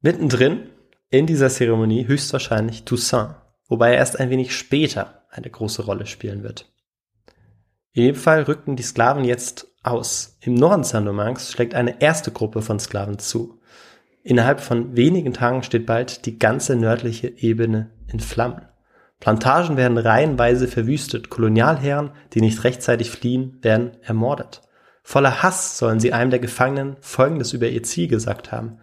[0.00, 0.62] Mittendrin
[1.10, 3.34] in dieser Zeremonie höchstwahrscheinlich Toussaint,
[3.68, 6.72] wobei er erst ein wenig später eine große Rolle spielen wird.
[7.92, 10.38] In jedem Fall rückten die Sklaven jetzt aus.
[10.40, 13.60] Im Norden Saint-Domingues schlägt eine erste Gruppe von Sklaven zu.
[14.22, 18.62] Innerhalb von wenigen Tagen steht bald die ganze nördliche Ebene in Flammen.
[19.18, 24.62] Plantagen werden reihenweise verwüstet, Kolonialherren, die nicht rechtzeitig fliehen, werden ermordet.
[25.02, 28.78] Voller Hass sollen sie einem der Gefangenen Folgendes über ihr Ziel gesagt haben.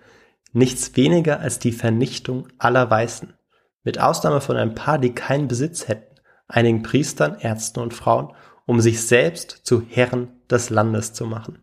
[0.53, 3.33] Nichts weniger als die Vernichtung aller Weißen.
[3.83, 6.15] Mit Ausnahme von ein paar, die keinen Besitz hätten,
[6.47, 8.33] einigen Priestern, Ärzten und Frauen,
[8.65, 11.59] um sich selbst zu Herren des Landes zu machen.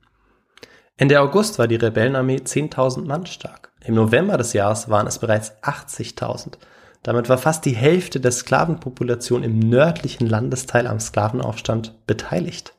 [0.96, 3.72] Ende August war die Rebellenarmee 10.000 Mann stark.
[3.84, 6.52] Im November des Jahres waren es bereits 80.000.
[7.02, 12.73] Damit war fast die Hälfte der Sklavenpopulation im nördlichen Landesteil am Sklavenaufstand beteiligt.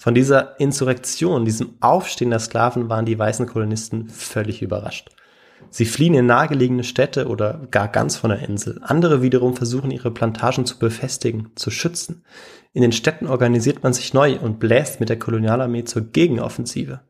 [0.00, 5.10] Von dieser Insurrektion, diesem Aufstehen der Sklaven waren die weißen Kolonisten völlig überrascht.
[5.70, 8.80] Sie fliehen in nahegelegene Städte oder gar ganz von der Insel.
[8.82, 12.24] Andere wiederum versuchen ihre Plantagen zu befestigen, zu schützen.
[12.72, 17.00] In den Städten organisiert man sich neu und bläst mit der Kolonialarmee zur Gegenoffensive.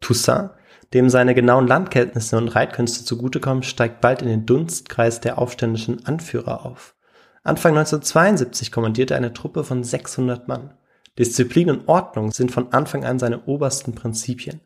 [0.00, 0.50] Toussaint,
[0.94, 6.64] dem seine genauen Landkenntnisse und Reitkünste zugutekommen, steigt bald in den Dunstkreis der aufständischen Anführer
[6.64, 6.94] auf.
[7.42, 10.70] Anfang 1972 kommandierte er eine Truppe von 600 Mann.
[11.18, 14.60] Disziplin und Ordnung sind von Anfang an seine obersten Prinzipien.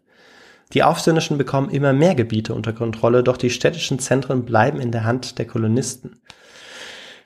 [0.72, 5.04] Die Aufständischen bekommen immer mehr Gebiete unter Kontrolle, doch die städtischen Zentren bleiben in der
[5.04, 6.20] Hand der Kolonisten.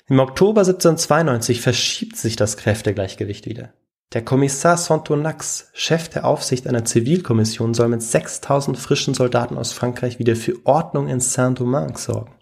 [0.08, 3.72] Im Oktober 1792 verschiebt sich das Kräftegleichgewicht wieder.
[4.12, 10.20] Der Kommissar Sontonax, Chef der Aufsicht einer Zivilkommission, soll mit 6000 frischen Soldaten aus Frankreich
[10.20, 12.32] wieder für Ordnung in Saint-Domingue sorgen.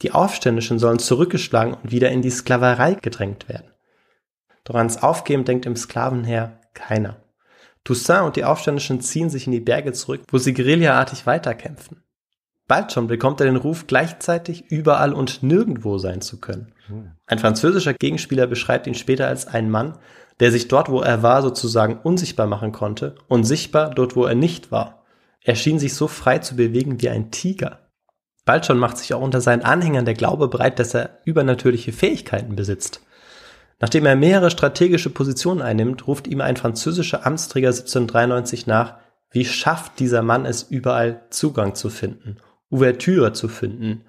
[0.00, 3.71] Die Aufständischen sollen zurückgeschlagen und wieder in die Sklaverei gedrängt werden.
[4.64, 7.16] Doch ans Aufgeben denkt im Sklavenheer keiner.
[7.84, 12.02] Toussaint und die Aufständischen ziehen sich in die Berge zurück, wo sie guerillaartig weiterkämpfen.
[12.68, 16.72] Bald schon bekommt er den Ruf, gleichzeitig überall und nirgendwo sein zu können.
[17.26, 19.98] Ein französischer Gegenspieler beschreibt ihn später als einen Mann,
[20.40, 24.34] der sich dort, wo er war, sozusagen unsichtbar machen konnte und sichtbar dort, wo er
[24.34, 25.04] nicht war.
[25.42, 27.90] Er schien sich so frei zu bewegen wie ein Tiger.
[28.44, 32.56] Bald schon macht sich auch unter seinen Anhängern der Glaube breit, dass er übernatürliche Fähigkeiten
[32.56, 33.02] besitzt.
[33.82, 38.94] Nachdem er mehrere strategische Positionen einnimmt, ruft ihm ein französischer Amtsträger 1793 nach,
[39.32, 42.36] wie schafft dieser Mann es überall Zugang zu finden,
[42.70, 44.04] Ouvertüre zu finden.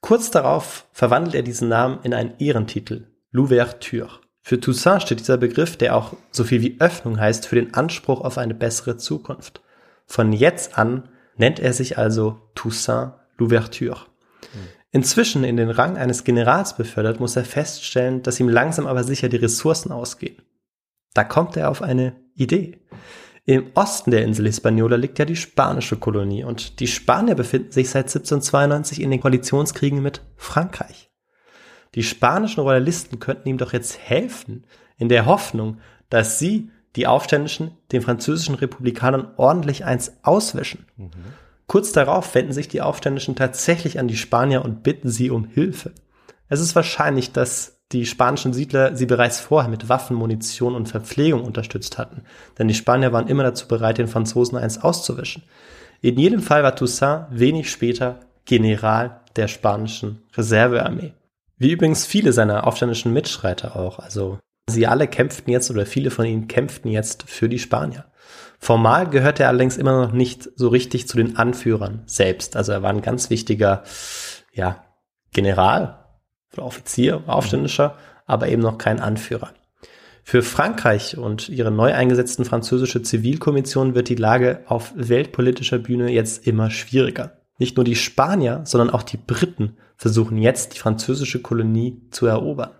[0.00, 4.20] Kurz darauf verwandelt er diesen Namen in einen Ehrentitel, L'Ouverture.
[4.42, 8.20] Für Toussaint steht dieser Begriff, der auch so viel wie Öffnung heißt, für den Anspruch
[8.20, 9.60] auf eine bessere Zukunft.
[10.06, 14.09] Von jetzt an nennt er sich also Toussaint L'Ouverture.
[14.92, 19.28] Inzwischen in den Rang eines Generals befördert, muss er feststellen, dass ihm langsam aber sicher
[19.28, 20.42] die Ressourcen ausgehen.
[21.14, 22.78] Da kommt er auf eine Idee.
[23.44, 27.90] Im Osten der Insel Hispaniola liegt ja die spanische Kolonie und die Spanier befinden sich
[27.90, 31.10] seit 1792 in den Koalitionskriegen mit Frankreich.
[31.94, 34.64] Die spanischen Royalisten könnten ihm doch jetzt helfen,
[34.98, 35.78] in der Hoffnung,
[36.10, 40.86] dass sie, die Aufständischen, den französischen Republikanern ordentlich eins auswischen.
[40.96, 41.10] Mhm.
[41.70, 45.92] Kurz darauf wenden sich die Aufständischen tatsächlich an die Spanier und bitten sie um Hilfe.
[46.48, 51.44] Es ist wahrscheinlich, dass die spanischen Siedler sie bereits vorher mit Waffen, Munition und Verpflegung
[51.44, 52.22] unterstützt hatten,
[52.58, 55.44] denn die Spanier waren immer dazu bereit, den Franzosen eins auszuwischen.
[56.00, 61.12] In jedem Fall war Toussaint wenig später General der spanischen Reservearmee.
[61.56, 66.26] Wie übrigens viele seiner aufständischen Mitstreiter auch, also sie alle kämpften jetzt oder viele von
[66.26, 68.09] ihnen kämpften jetzt für die Spanier.
[68.62, 72.56] Formal gehört er allerdings immer noch nicht so richtig zu den Anführern selbst.
[72.56, 73.82] Also er war ein ganz wichtiger,
[74.52, 74.84] ja,
[75.32, 76.04] General
[76.52, 77.96] oder Offizier, Aufständischer,
[78.26, 79.50] aber eben noch kein Anführer.
[80.22, 86.46] Für Frankreich und ihre neu eingesetzten französische Zivilkommission wird die Lage auf weltpolitischer Bühne jetzt
[86.46, 87.38] immer schwieriger.
[87.58, 92.70] Nicht nur die Spanier, sondern auch die Briten versuchen jetzt, die französische Kolonie zu erobern.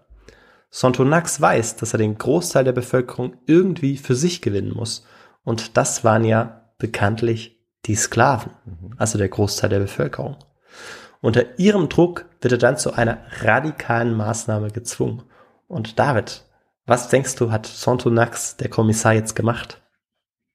[0.69, 5.07] Sontonax weiß, dass er den Großteil der Bevölkerung irgendwie für sich gewinnen muss
[5.45, 8.53] und das waren ja bekanntlich die Sklaven,
[8.99, 10.37] also der Großteil der Bevölkerung.
[11.21, 15.23] Unter ihrem Druck wird er dann zu einer radikalen Maßnahme gezwungen.
[15.69, 16.45] Und David,
[16.87, 19.83] was denkst du, hat Sontonax, der Kommissar, jetzt gemacht?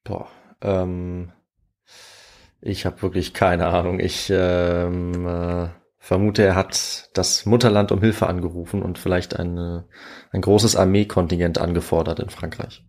[0.04, 0.28] Boah,
[0.60, 1.32] ähm,
[2.60, 4.00] ich habe wirklich keine Ahnung.
[4.00, 5.68] Ich ähm, äh,
[5.98, 9.88] vermute, er hat das Mutterland um Hilfe angerufen und vielleicht eine,
[10.32, 12.84] ein großes Armeekontingent angefordert in Frankreich.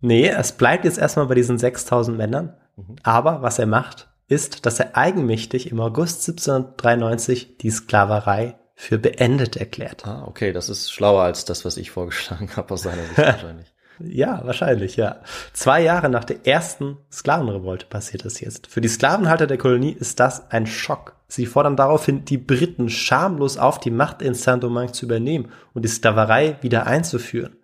[0.00, 2.54] Nee, es bleibt jetzt erstmal bei diesen 6000 Männern.
[3.02, 9.56] Aber was er macht, ist, dass er eigenmächtig im August 1793 die Sklaverei für beendet
[9.56, 10.06] erklärt.
[10.06, 13.66] Ah, okay, das ist schlauer als das, was ich vorgeschlagen habe aus seiner Sicht wahrscheinlich.
[14.02, 15.20] Ja, wahrscheinlich, ja.
[15.52, 18.66] Zwei Jahre nach der ersten Sklavenrevolte passiert das jetzt.
[18.66, 21.16] Für die Sklavenhalter der Kolonie ist das ein Schock.
[21.28, 25.88] Sie fordern daraufhin, die Briten schamlos auf die Macht in Saint-Domingue zu übernehmen und die
[25.88, 27.56] Sklaverei wieder einzuführen.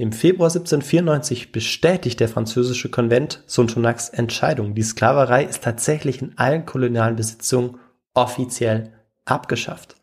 [0.00, 4.76] Im Februar 1794 bestätigt der französische Konvent Sonthonacs Entscheidung.
[4.76, 7.80] Die Sklaverei ist tatsächlich in allen kolonialen Besitzungen
[8.14, 8.92] offiziell
[9.24, 9.96] abgeschafft.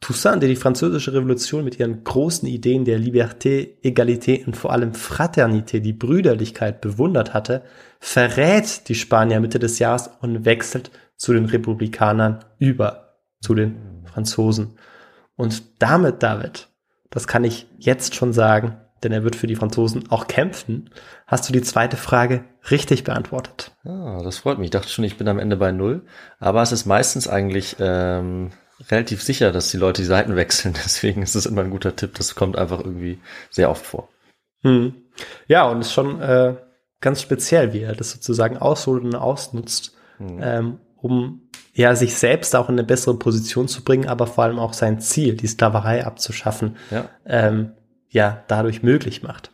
[0.00, 4.90] Toussaint, der die französische Revolution mit ihren großen Ideen der Liberté, Egalité und vor allem
[4.90, 7.62] Fraternité, die Brüderlichkeit bewundert hatte,
[8.00, 14.78] verrät die Spanier Mitte des Jahres und wechselt zu den Republikanern über, zu den Franzosen.
[15.36, 16.66] Und damit, David,
[17.10, 20.90] das kann ich jetzt schon sagen, denn er wird für die Franzosen auch kämpfen,
[21.26, 23.72] hast du die zweite Frage richtig beantwortet.
[23.84, 24.66] Ah, das freut mich.
[24.66, 26.04] Ich dachte schon, ich bin am Ende bei Null.
[26.38, 28.50] Aber es ist meistens eigentlich ähm,
[28.90, 30.74] relativ sicher, dass die Leute die Seiten wechseln.
[30.84, 32.14] Deswegen ist es immer ein guter Tipp.
[32.14, 33.18] Das kommt einfach irgendwie
[33.50, 34.08] sehr oft vor.
[34.62, 34.94] Hm.
[35.46, 36.54] Ja, und ist schon äh,
[37.00, 41.42] ganz speziell, wie er das sozusagen ausholt und ausnutzt, ähm, um
[41.74, 45.00] ja sich selbst auch in eine bessere Position zu bringen, aber vor allem auch sein
[45.00, 47.08] Ziel, die Sklaverei abzuschaffen, Ja.
[47.24, 47.72] ähm,
[48.10, 49.50] ja dadurch möglich macht.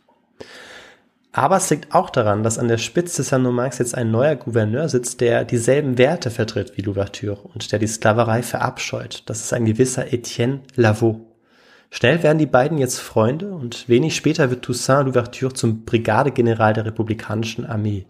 [1.31, 4.87] Aber es liegt auch daran, dass an der Spitze des Saint-Domingues jetzt ein neuer Gouverneur
[4.87, 9.23] sitzt, der dieselben Werte vertritt wie Louverture und der die Sklaverei verabscheut.
[9.25, 11.19] Das ist ein gewisser Etienne Lavaux.
[11.91, 16.85] Schnell werden die beiden jetzt Freunde und wenig später wird Toussaint Louverture zum Brigadegeneral der
[16.85, 18.05] republikanischen Armee.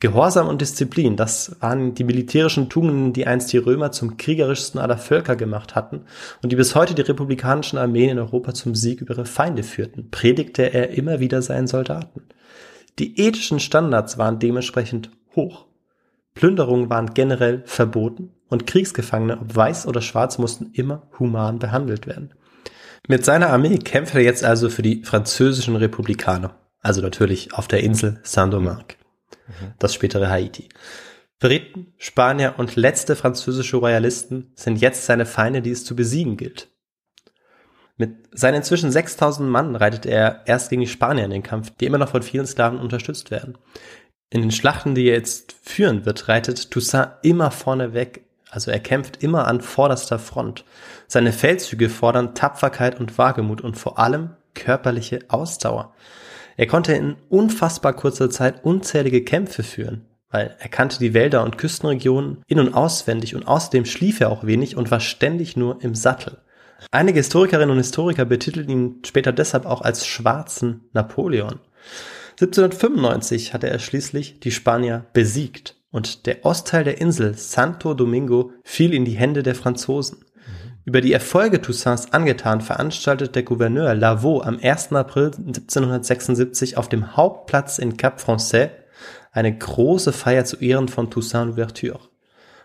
[0.00, 4.98] Gehorsam und Disziplin, das waren die militärischen Tugenden, die einst die Römer zum kriegerischsten aller
[4.98, 6.02] Völker gemacht hatten
[6.42, 10.10] und die bis heute die republikanischen Armeen in Europa zum Sieg über ihre Feinde führten,
[10.10, 12.22] predigte er immer wieder seinen Soldaten.
[12.98, 15.66] Die ethischen Standards waren dementsprechend hoch.
[16.34, 22.34] Plünderungen waren generell verboten und Kriegsgefangene, ob weiß oder schwarz, mussten immer human behandelt werden.
[23.06, 27.82] Mit seiner Armee kämpft er jetzt also für die französischen Republikaner, also natürlich auf der
[27.82, 28.96] Insel Saint-Domingue
[29.78, 30.68] das spätere Haiti.
[31.40, 36.68] Briten, Spanier und letzte französische Royalisten sind jetzt seine Feinde, die es zu besiegen gilt.
[37.96, 41.86] Mit seinen inzwischen 6000 Mann reitet er erst gegen die Spanier in den Kampf, die
[41.86, 43.56] immer noch von vielen Sklaven unterstützt werden.
[44.30, 48.80] In den Schlachten, die er jetzt führen wird, reitet Toussaint immer vorne weg, also er
[48.80, 50.64] kämpft immer an vorderster Front.
[51.06, 55.94] Seine Feldzüge fordern Tapferkeit und Wagemut und vor allem körperliche Ausdauer.
[56.56, 61.58] Er konnte in unfassbar kurzer Zeit unzählige Kämpfe führen, weil er kannte die Wälder und
[61.58, 65.94] Küstenregionen in- und auswendig und außerdem schlief er auch wenig und war ständig nur im
[65.94, 66.38] Sattel.
[66.90, 71.60] Einige Historikerinnen und Historiker betiteln ihn später deshalb auch als schwarzen Napoleon.
[72.40, 78.92] 1795 hatte er schließlich die Spanier besiegt und der Ostteil der Insel Santo Domingo fiel
[78.92, 80.23] in die Hände der Franzosen.
[80.86, 84.92] Über die Erfolge Toussaints angetan veranstaltet der Gouverneur Lavaux am 1.
[84.92, 88.68] April 1776 auf dem Hauptplatz in Cap Français
[89.32, 92.00] eine große Feier zu Ehren von Toussaint Louverture.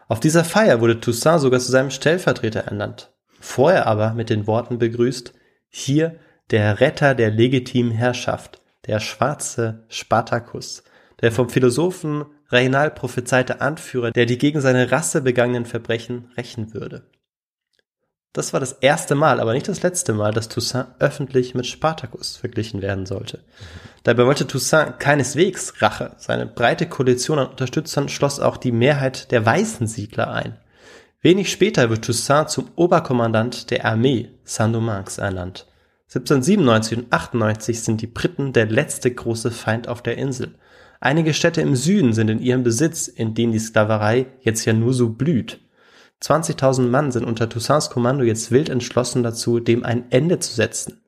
[0.10, 3.10] Auf dieser Feier wurde Toussaint sogar zu seinem Stellvertreter ernannt.
[3.40, 5.34] Vorher aber mit den Worten begrüßt,
[5.70, 6.16] hier
[6.52, 10.84] der Retter der legitimen Herrschaft, der schwarze Spartacus,
[11.22, 17.04] der vom Philosophen Reynal prophezeite Anführer, der die gegen seine Rasse begangenen Verbrechen rächen würde.
[18.32, 22.38] Das war das erste Mal, aber nicht das letzte Mal, dass Toussaint öffentlich mit Spartacus
[22.38, 23.44] verglichen werden sollte.
[24.04, 26.12] Dabei wollte Toussaint keineswegs Rache.
[26.18, 30.58] Seine breite Koalition an Unterstützern schloss auch die Mehrheit der weißen Siedler ein.
[31.22, 35.66] Wenig später wird Toussaint zum Oberkommandant der Armee Saint-Domingues ernannt.
[36.10, 40.56] 1797 und 98 sind die Briten der letzte große Feind auf der Insel.
[41.00, 44.94] Einige Städte im Süden sind in ihrem Besitz, in denen die Sklaverei jetzt ja nur
[44.94, 45.60] so blüht.
[46.22, 51.02] 20.000 Mann sind unter Toussaints Kommando jetzt wild entschlossen dazu, dem ein Ende zu setzen.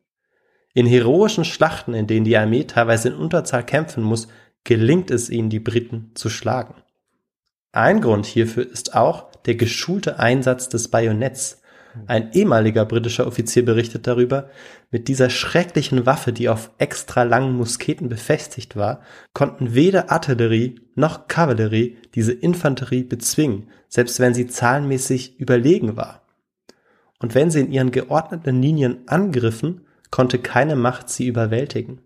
[0.73, 4.29] In heroischen Schlachten, in denen die Armee teilweise in Unterzahl kämpfen muss,
[4.63, 6.75] gelingt es ihnen, die Briten zu schlagen.
[7.73, 11.60] Ein Grund hierfür ist auch der geschulte Einsatz des Bajonetts.
[12.07, 14.49] Ein ehemaliger britischer Offizier berichtet darüber,
[14.91, 19.01] mit dieser schrecklichen Waffe, die auf extra langen Musketen befestigt war,
[19.33, 26.21] konnten weder Artillerie noch Kavallerie diese Infanterie bezwingen, selbst wenn sie zahlenmäßig überlegen war.
[27.19, 32.01] Und wenn sie in ihren geordneten Linien angriffen, konnte keine Macht sie überwältigen.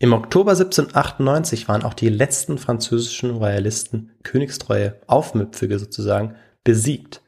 [0.00, 7.20] Im Oktober 1798 waren auch die letzten französischen Royalisten, Königstreue Aufmüpfige sozusagen, besiegt.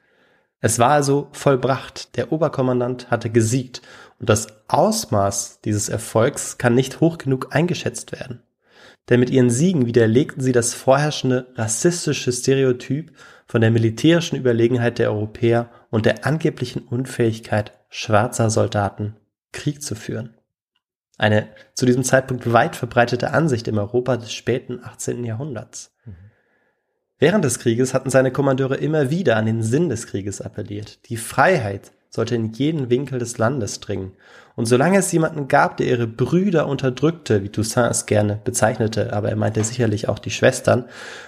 [0.61, 2.17] Es war also vollbracht.
[2.17, 3.83] Der Oberkommandant hatte gesiegt
[4.19, 8.43] und das Ausmaß dieses Erfolgs kann nicht hoch genug eingeschätzt werden.
[9.09, 13.13] Denn mit ihren Siegen widerlegten sie das vorherrschende rassistische Stereotyp
[13.47, 19.17] von der militärischen Überlegenheit der Europäer und der angeblichen Unfähigkeit schwarzer Soldaten
[19.53, 20.37] Krieg zu führen.
[21.19, 25.25] Eine zu diesem Zeitpunkt weit verbreitete Ansicht im Europa des späten 18.
[25.25, 25.90] Jahrhunderts.
[27.21, 31.11] Während des Krieges hatten seine Kommandeure immer wieder an den Sinn des Krieges appelliert.
[31.11, 34.13] Die Freiheit sollte in jeden Winkel des Landes dringen.
[34.57, 39.29] Und solange es jemanden gab, der ihre Brüder unterdrückte, wie Toussaint es gerne bezeichnete, aber
[39.29, 40.87] er meinte sicherlich auch die Schwestern,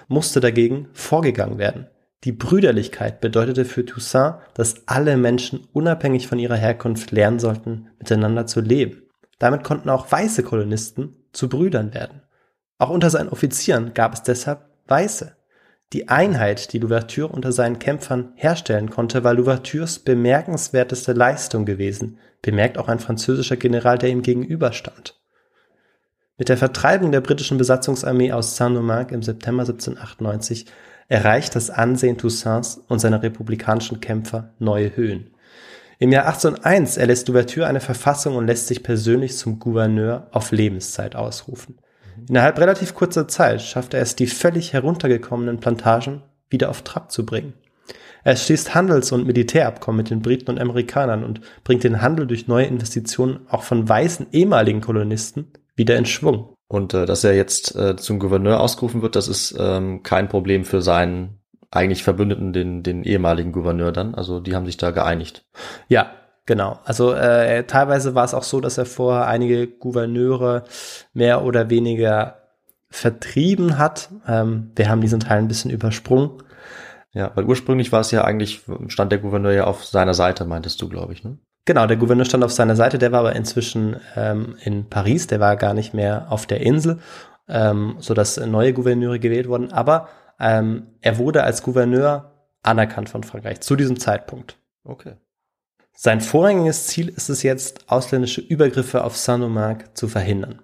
[0.09, 1.89] musste dagegen vorgegangen werden.
[2.25, 8.47] Die Brüderlichkeit bedeutete für Toussaint, dass alle Menschen unabhängig von ihrer Herkunft lernen sollten, miteinander
[8.47, 9.03] zu leben.
[9.39, 12.23] Damit konnten auch weiße Kolonisten zu Brüdern werden.
[12.79, 15.37] Auch unter seinen Offizieren gab es deshalb Weiße.
[15.93, 22.79] Die Einheit, die Louverture unter seinen Kämpfern herstellen konnte, war Louvertures bemerkenswerteste Leistung gewesen, bemerkt
[22.79, 25.21] auch ein französischer General, der ihm gegenüberstand.
[26.39, 30.65] Mit der Vertreibung der britischen Besatzungsarmee aus Saint-Domingue im September 1798
[31.09, 35.35] erreicht das Ansehen Toussaints und seiner republikanischen Kämpfer neue Höhen.
[35.99, 41.15] Im Jahr 1801 erlässt Louverture eine Verfassung und lässt sich persönlich zum Gouverneur auf Lebenszeit
[41.15, 41.77] ausrufen.
[42.29, 47.25] Innerhalb relativ kurzer Zeit schafft er es, die völlig heruntergekommenen Plantagen wieder auf Trab zu
[47.27, 47.55] bringen.
[48.25, 52.47] Er schließt Handels- und Militärabkommen mit den Briten und Amerikanern und bringt den Handel durch
[52.47, 56.55] neue Investitionen auch von weißen ehemaligen Kolonisten wieder in Schwung.
[56.69, 60.65] Und äh, dass er jetzt äh, zum Gouverneur ausgerufen wird, das ist ähm, kein Problem
[60.65, 64.15] für seinen eigentlich Verbündeten, den, den ehemaligen Gouverneur dann.
[64.15, 65.45] Also die haben sich da geeinigt.
[65.89, 66.13] Ja,
[66.45, 70.65] Genau, also äh, teilweise war es auch so, dass er vorher einige Gouverneure
[71.13, 72.39] mehr oder weniger
[72.91, 74.11] vertrieben hat.
[74.27, 76.43] Ähm, wir haben diesen Teil ein bisschen übersprungen.
[77.13, 80.81] Ja, weil ursprünglich war es ja eigentlich, stand der Gouverneur ja auf seiner Seite, meintest
[80.81, 81.39] du, glaube ich, ne?
[81.65, 85.39] Genau, der Gouverneur stand auf seiner Seite, der war aber inzwischen ähm, in Paris, der
[85.39, 86.99] war gar nicht mehr auf der Insel,
[87.49, 89.71] ähm, so dass neue Gouverneure gewählt wurden.
[89.73, 90.09] Aber
[90.41, 92.33] ähm, er wurde als Gouverneur
[92.65, 94.57] anerkannt von Frankreich zu diesem Zeitpunkt.
[94.83, 95.15] Okay.
[95.95, 100.63] Sein vorrangiges Ziel ist es jetzt, ausländische Übergriffe auf Saint-Domingue zu verhindern.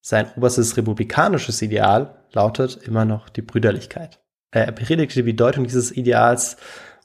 [0.00, 4.20] Sein oberstes republikanisches Ideal lautet immer noch die Brüderlichkeit.
[4.50, 6.56] Er predigte die Bedeutung dieses Ideals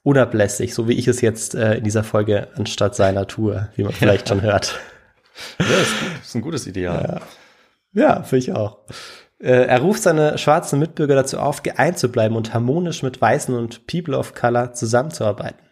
[0.04, 3.94] unablässig, so wie ich es jetzt äh, in dieser Folge anstatt seiner Tour, wie man
[3.94, 4.80] vielleicht schon hört.
[5.60, 6.22] Ja, ist, gut.
[6.22, 7.22] ist ein gutes Ideal.
[7.94, 8.80] Ja, ja finde ich auch.
[9.40, 13.56] Äh, er ruft seine schwarzen Mitbürger dazu auf, geeint zu bleiben und harmonisch mit Weißen
[13.56, 15.69] und People of Color zusammenzuarbeiten.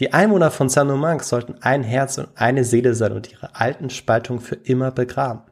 [0.00, 4.40] Die Einwohner von Saint-Domingue sollten ein Herz und eine Seele sein und ihre alten Spaltungen
[4.40, 5.42] für immer begraben.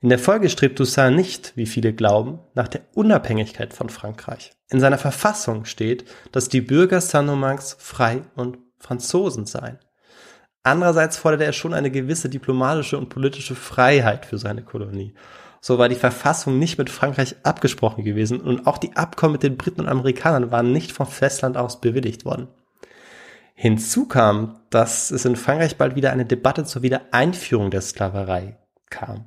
[0.00, 4.52] In der Folge strebt Toussaint nicht, wie viele glauben, nach der Unabhängigkeit von Frankreich.
[4.68, 9.78] In seiner Verfassung steht, dass die Bürger Saint-Domingues frei und Franzosen seien.
[10.62, 15.14] Andererseits forderte er schon eine gewisse diplomatische und politische Freiheit für seine Kolonie.
[15.62, 19.56] So war die Verfassung nicht mit Frankreich abgesprochen gewesen und auch die Abkommen mit den
[19.56, 22.48] Briten und Amerikanern waren nicht vom Festland aus bewilligt worden.
[23.60, 28.56] Hinzu kam, dass es in Frankreich bald wieder eine Debatte zur Wiedereinführung der Sklaverei
[28.88, 29.24] kam.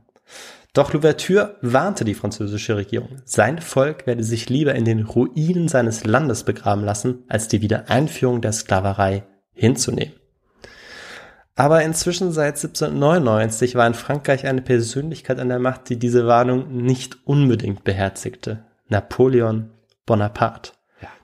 [0.71, 3.17] Doch Louverture warnte die französische Regierung.
[3.25, 8.39] Sein Volk werde sich lieber in den Ruinen seines Landes begraben lassen, als die Wiedereinführung
[8.39, 10.15] der Sklaverei hinzunehmen.
[11.55, 16.71] Aber inzwischen seit 1799 war in Frankreich eine Persönlichkeit an der Macht, die diese Warnung
[16.71, 18.63] nicht unbedingt beherzigte.
[18.88, 19.71] Napoleon
[20.05, 20.71] Bonaparte.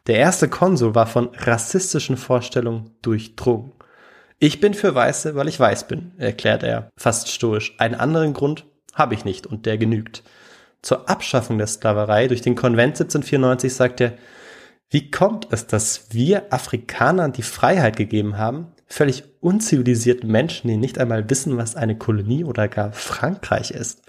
[0.07, 3.73] Der erste Konsul war von rassistischen Vorstellungen durchdrungen.
[4.39, 7.75] Ich bin für Weiße, weil ich weiß bin, erklärt er fast stoisch.
[7.77, 10.23] Einen anderen Grund habe ich nicht und der genügt.
[10.81, 14.13] Zur Abschaffung der Sklaverei durch den Konvent 1794 sagt er,
[14.89, 20.97] wie kommt es, dass wir Afrikanern die Freiheit gegeben haben, völlig unzivilisierten Menschen, die nicht
[20.97, 24.03] einmal wissen, was eine Kolonie oder gar Frankreich ist?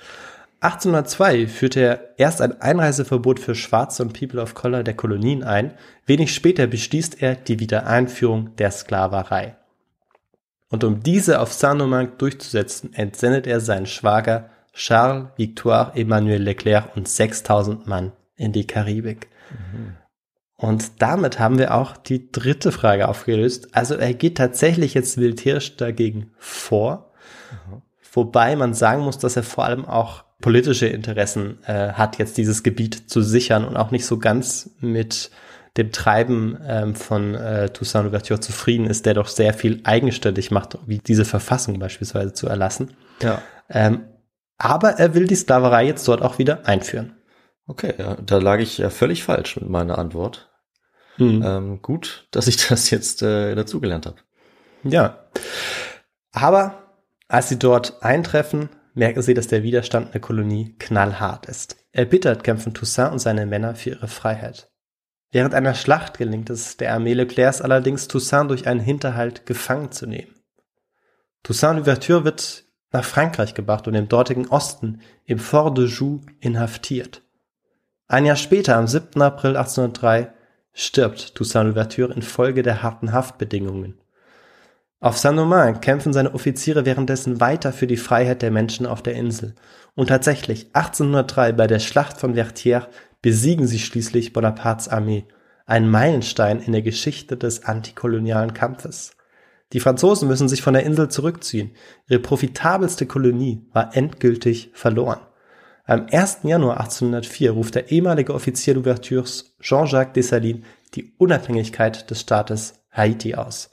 [0.61, 5.75] 1802 führte er erst ein Einreiseverbot für Schwarze und People of Color der Kolonien ein,
[6.05, 9.57] wenig später beschließt er die Wiedereinführung der Sklaverei.
[10.69, 17.09] Und um diese auf Saint-Domingue durchzusetzen, entsendet er seinen Schwager Charles Victoire Emmanuel Leclerc und
[17.09, 19.29] 6000 Mann in die Karibik.
[19.51, 19.97] Mhm.
[20.57, 23.69] Und damit haben wir auch die dritte Frage aufgelöst.
[23.77, 27.13] Also er geht tatsächlich jetzt militärisch dagegen vor,
[27.53, 27.83] mhm.
[28.13, 32.63] wobei man sagen muss, dass er vor allem auch politische Interessen äh, hat, jetzt dieses
[32.63, 35.31] Gebiet zu sichern und auch nicht so ganz mit
[35.77, 40.79] dem Treiben ähm, von äh, Toussaint Louverture zufrieden ist, der doch sehr viel eigenständig macht,
[40.87, 42.97] wie diese Verfassung beispielsweise zu erlassen.
[43.23, 43.43] Ja.
[43.69, 44.05] Ähm,
[44.57, 47.17] aber er will die Sklaverei jetzt dort auch wieder einführen.
[47.67, 50.51] Okay, ja, da lag ich ja völlig falsch mit meiner Antwort.
[51.19, 51.43] Mhm.
[51.45, 54.17] Ähm, gut, dass ich das jetzt äh, dazugelernt habe.
[54.83, 55.29] Ja.
[56.33, 56.95] Aber
[57.29, 61.77] als sie dort eintreffen, merken sie, dass der Widerstand in der Kolonie knallhart ist.
[61.93, 64.71] Erbittert kämpfen Toussaint und seine Männer für ihre Freiheit.
[65.31, 70.07] Während einer Schlacht gelingt es der Armee Leclercs allerdings, Toussaint durch einen Hinterhalt gefangen zu
[70.07, 70.35] nehmen.
[71.43, 77.23] Toussaint Louverture wird nach Frankreich gebracht und im dortigen Osten im Fort de Joux inhaftiert.
[78.07, 79.21] Ein Jahr später, am 7.
[79.21, 80.33] April 1803,
[80.73, 84.01] stirbt Toussaint Louverture infolge der harten Haftbedingungen.
[85.01, 89.55] Auf Saint-Domingue kämpfen seine Offiziere währenddessen weiter für die Freiheit der Menschen auf der Insel.
[89.95, 92.89] Und tatsächlich, 1803 bei der Schlacht von Vertières
[93.23, 95.25] besiegen sie schließlich Bonapartes Armee,
[95.67, 99.13] ein Meilenstein in der Geschichte des antikolonialen Kampfes.
[99.73, 101.73] Die Franzosen müssen sich von der Insel zurückziehen.
[102.09, 105.21] Ihre profitabelste Kolonie war endgültig verloren.
[105.85, 106.41] Am 1.
[106.43, 113.71] Januar 1804 ruft der ehemalige Offizier d'Ouvertures Jean-Jacques Dessalines die Unabhängigkeit des Staates Haiti aus.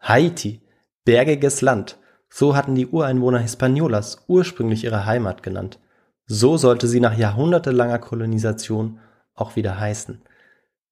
[0.00, 0.60] Haiti,
[1.04, 1.98] bergiges Land,
[2.28, 5.78] so hatten die Ureinwohner Hispaniolas ursprünglich ihre Heimat genannt.
[6.26, 8.98] So sollte sie nach jahrhundertelanger Kolonisation
[9.34, 10.22] auch wieder heißen.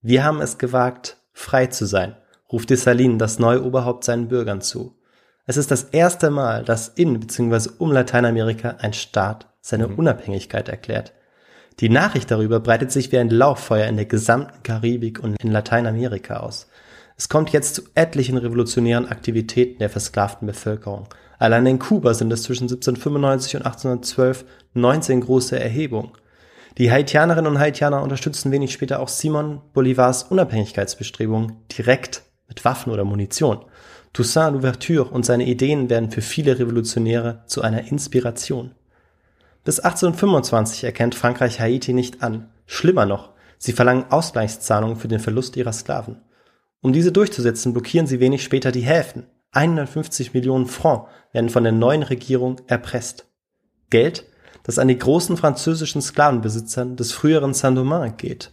[0.01, 2.17] Wir haben es gewagt, frei zu sein,
[2.51, 4.97] ruft Dessalines das neue Oberhaupt seinen Bürgern zu.
[5.47, 7.71] Es ist das erste Mal, dass in bzw.
[7.79, 11.13] um Lateinamerika ein Staat seine Unabhängigkeit erklärt.
[11.81, 16.41] Die Nachricht darüber breitet sich wie ein Lauffeuer in der gesamten Karibik und in Lateinamerika
[16.41, 16.69] aus.
[17.17, 21.09] Es kommt jetzt zu etlichen revolutionären Aktivitäten der versklavten Bevölkerung.
[21.39, 24.45] Allein in Kuba sind es zwischen 1795 und 1812
[24.75, 26.13] 19 große Erhebungen.
[26.79, 33.05] Die Haitianerinnen und Haitianer unterstützen wenig später auch Simon Bolivars Unabhängigkeitsbestrebungen direkt mit Waffen oder
[33.05, 33.65] Munition.
[34.13, 38.75] Toussaint Louverture und seine Ideen werden für viele Revolutionäre zu einer Inspiration.
[39.65, 42.51] Bis 1825 erkennt Frankreich Haiti nicht an.
[42.67, 46.21] Schlimmer noch, sie verlangen Ausgleichszahlungen für den Verlust ihrer Sklaven.
[46.83, 49.27] Um diese durchzusetzen, blockieren sie wenig später die Häfen.
[49.53, 53.27] 150 Millionen Francs werden von der neuen Regierung erpresst.
[53.89, 54.27] Geld,
[54.65, 58.53] das an die großen französischen Sklavenbesitzern des früheren Saint-Domingue geht.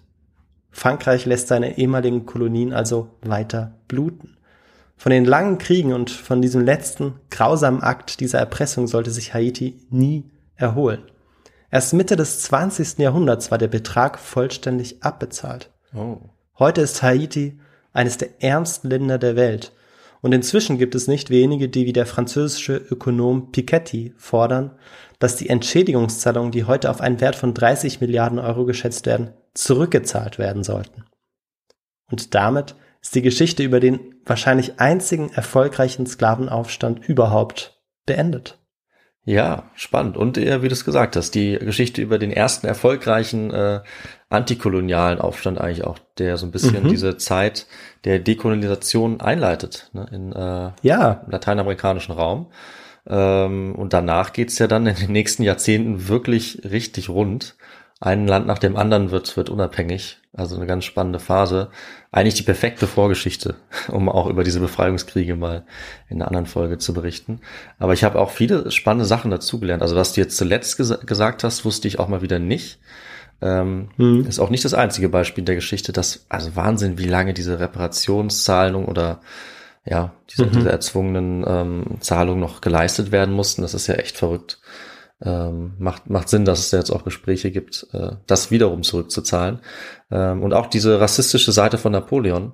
[0.70, 4.38] Frankreich lässt seine ehemaligen Kolonien also weiter bluten.
[4.96, 9.88] Von den langen Kriegen und von diesem letzten grausamen Akt dieser Erpressung sollte sich Haiti
[9.90, 11.04] nie erholen.
[11.72, 13.00] Erst Mitte des 20.
[13.00, 15.72] Jahrhunderts war der Betrag vollständig abbezahlt.
[15.96, 16.18] Oh.
[16.60, 17.60] Heute ist Haiti
[17.94, 19.74] eines der ärmsten Länder der Welt.
[20.22, 24.72] Und inzwischen gibt es nicht wenige, die wie der französische Ökonom Piketty fordern,
[25.18, 30.38] dass die Entschädigungszahlungen, die heute auf einen Wert von 30 Milliarden Euro geschätzt werden, zurückgezahlt
[30.38, 31.06] werden sollten.
[32.12, 38.59] Und damit ist die Geschichte über den wahrscheinlich einzigen erfolgreichen Sklavenaufstand überhaupt beendet.
[39.30, 40.18] Ja, spannend.
[40.18, 43.82] Und äh, wie du es gesagt hast, die Geschichte über den ersten erfolgreichen äh,
[44.28, 46.90] antikolonialen Aufstand eigentlich auch, der so ein bisschen Mhm.
[46.90, 47.68] diese Zeit
[48.06, 52.48] der Dekolonisation einleitet ne, in äh, Ja, im lateinamerikanischen Raum.
[53.06, 57.56] Ähm, und danach geht's ja dann in den nächsten Jahrzehnten wirklich richtig rund.
[58.02, 60.18] Ein Land nach dem anderen wird, wird unabhängig.
[60.32, 61.70] Also eine ganz spannende Phase.
[62.12, 63.56] Eigentlich die perfekte Vorgeschichte,
[63.90, 65.66] um auch über diese Befreiungskriege mal
[66.08, 67.42] in einer anderen Folge zu berichten.
[67.78, 69.82] Aber ich habe auch viele spannende Sachen dazugelernt.
[69.82, 72.80] Also was du jetzt zuletzt gesa gesagt hast, wusste ich auch mal wieder nicht.
[73.42, 74.26] Ähm, Mhm.
[74.26, 78.86] Ist auch nicht das einzige Beispiel der Geschichte, dass, also Wahnsinn, wie lange diese Reparationszahlung
[78.86, 79.22] oder
[79.86, 80.52] ja, diese, Mhm.
[80.52, 83.62] diese erzwungenen ähm, Zahlungen noch geleistet werden mussten.
[83.62, 84.60] Das ist ja echt verrückt.
[85.22, 89.60] Ähm, macht, macht Sinn, dass es jetzt auch Gespräche gibt, äh, das wiederum zurückzuzahlen.
[90.12, 92.54] Ähm, und auch diese rassistische Seite von Napoleon,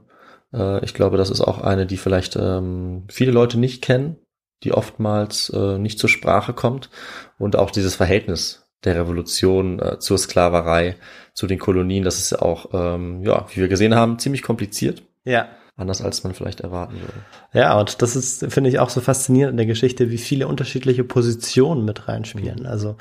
[0.54, 4.18] äh, ich glaube, das ist auch eine, die vielleicht ähm, viele Leute nicht kennen,
[4.64, 6.90] die oftmals äh, nicht zur Sprache kommt.
[7.38, 10.96] Und auch dieses Verhältnis der Revolution äh, zur Sklaverei,
[11.34, 15.04] zu den Kolonien, das ist auch, ähm, ja, wie wir gesehen haben, ziemlich kompliziert.
[15.26, 15.48] ja.
[15.78, 17.14] Anders als man vielleicht erwarten würde.
[17.54, 21.04] Ja, und das ist, finde ich, auch so faszinierend in der Geschichte, wie viele unterschiedliche
[21.04, 22.66] Positionen mit reinspielen.
[22.66, 22.96] Also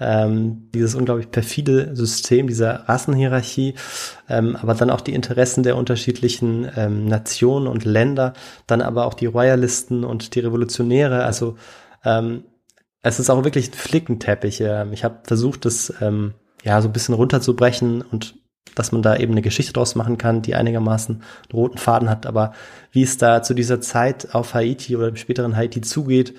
[0.00, 3.74] ähm, dieses unglaublich perfide System dieser Rassenhierarchie,
[4.28, 8.32] ähm, aber dann auch die Interessen der unterschiedlichen ähm, Nationen und Länder,
[8.66, 11.24] dann aber auch die Royalisten und die Revolutionäre.
[11.24, 11.56] Also
[12.04, 12.44] ähm,
[13.02, 14.62] es ist auch wirklich ein Flickenteppich.
[14.62, 16.34] Ähm, ich habe versucht, das ähm,
[16.64, 18.34] ja so ein bisschen runterzubrechen und
[18.74, 22.26] dass man da eben eine Geschichte draus machen kann, die einigermaßen einen roten Faden hat.
[22.26, 22.52] Aber
[22.92, 26.34] wie es da zu dieser Zeit auf Haiti oder im späteren Haiti zugeht,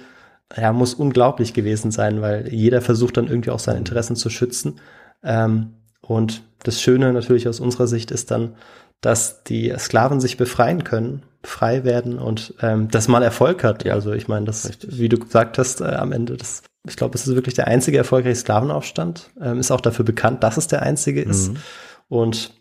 [0.56, 4.80] ja, muss unglaublich gewesen sein, weil jeder versucht dann irgendwie auch seine Interessen zu schützen.
[5.24, 8.56] Ähm, und das Schöne natürlich aus unserer Sicht ist dann,
[9.00, 13.84] dass die Sklaven sich befreien können, frei werden und ähm, das mal Erfolg hat.
[13.84, 15.00] Ja, also ich meine, das, richtig.
[15.00, 17.98] wie du gesagt hast, äh, am Ende, das, ich glaube, es ist wirklich der einzige
[17.98, 19.32] erfolgreiche Sklavenaufstand.
[19.42, 21.52] Ähm, ist auch dafür bekannt, dass es der einzige ist.
[22.12, 22.52] Und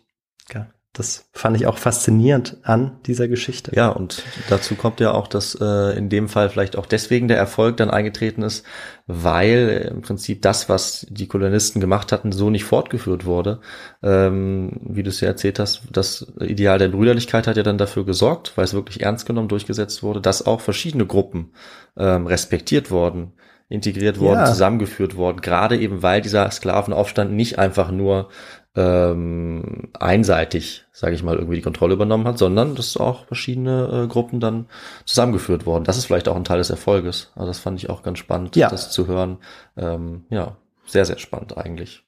[0.53, 3.71] ja, Das fand ich auch faszinierend an dieser Geschichte.
[3.75, 7.37] Ja, und dazu kommt ja auch, dass äh, in dem Fall vielleicht auch deswegen der
[7.37, 8.65] Erfolg dann eingetreten ist,
[9.07, 13.59] weil im Prinzip das, was die Kolonisten gemacht hatten, so nicht fortgeführt wurde.
[14.01, 18.05] Ähm, wie du es ja erzählt hast, das Ideal der Brüderlichkeit hat ja dann dafür
[18.05, 21.53] gesorgt, weil es wirklich ernst genommen durchgesetzt wurde, dass auch verschiedene Gruppen
[21.97, 23.33] ähm, respektiert wurden
[23.69, 24.45] integriert worden, Ja.
[24.47, 28.27] zusammengeführt worden, gerade eben weil dieser Sklavenaufstand nicht einfach nur
[28.75, 34.07] ähm, einseitig, sage ich mal, irgendwie die Kontrolle übernommen hat, sondern dass auch verschiedene äh,
[34.07, 34.67] Gruppen dann
[35.05, 35.83] zusammengeführt wurden.
[35.83, 37.31] Das ist vielleicht auch ein Teil des Erfolges.
[37.35, 38.69] Also das fand ich auch ganz spannend, Ja.
[38.69, 39.39] das zu hören.
[39.75, 40.55] Ähm, ja,
[40.85, 42.03] sehr, sehr spannend eigentlich.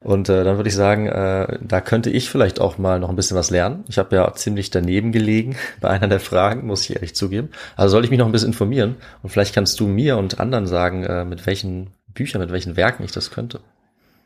[0.00, 3.16] Und äh, dann würde ich sagen, äh, da könnte ich vielleicht auch mal noch ein
[3.16, 3.84] bisschen was lernen.
[3.88, 7.48] Ich habe ja ziemlich daneben gelegen bei einer der Fragen, muss ich ehrlich zugeben.
[7.76, 10.66] Also soll ich mich noch ein bisschen informieren und vielleicht kannst du mir und anderen
[10.66, 13.60] sagen, äh, mit welchen Büchern, mit welchen Werken ich das könnte.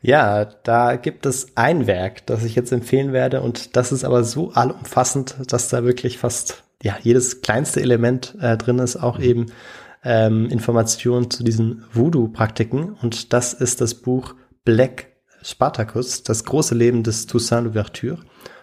[0.01, 4.23] Ja, da gibt es ein Werk, das ich jetzt empfehlen werde und das ist aber
[4.23, 9.47] so allumfassend, dass da wirklich fast ja jedes kleinste Element äh, drin ist, auch eben
[10.03, 15.07] ähm, Informationen zu diesen Voodoo-Praktiken und das ist das Buch Black
[15.41, 18.19] Spartacus, das große Leben des Toussaint Louverture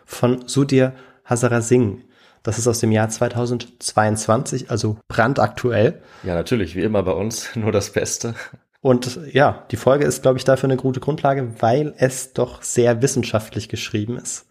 [0.07, 2.03] von Sudhir Hazara Singh.
[2.43, 6.01] Das ist aus dem Jahr 2022, also brandaktuell.
[6.23, 8.35] Ja, natürlich, wie immer bei uns, nur das Beste.
[8.87, 13.03] Und ja, die Folge ist, glaube ich, dafür eine gute Grundlage, weil es doch sehr
[13.03, 14.47] wissenschaftlich geschrieben ist.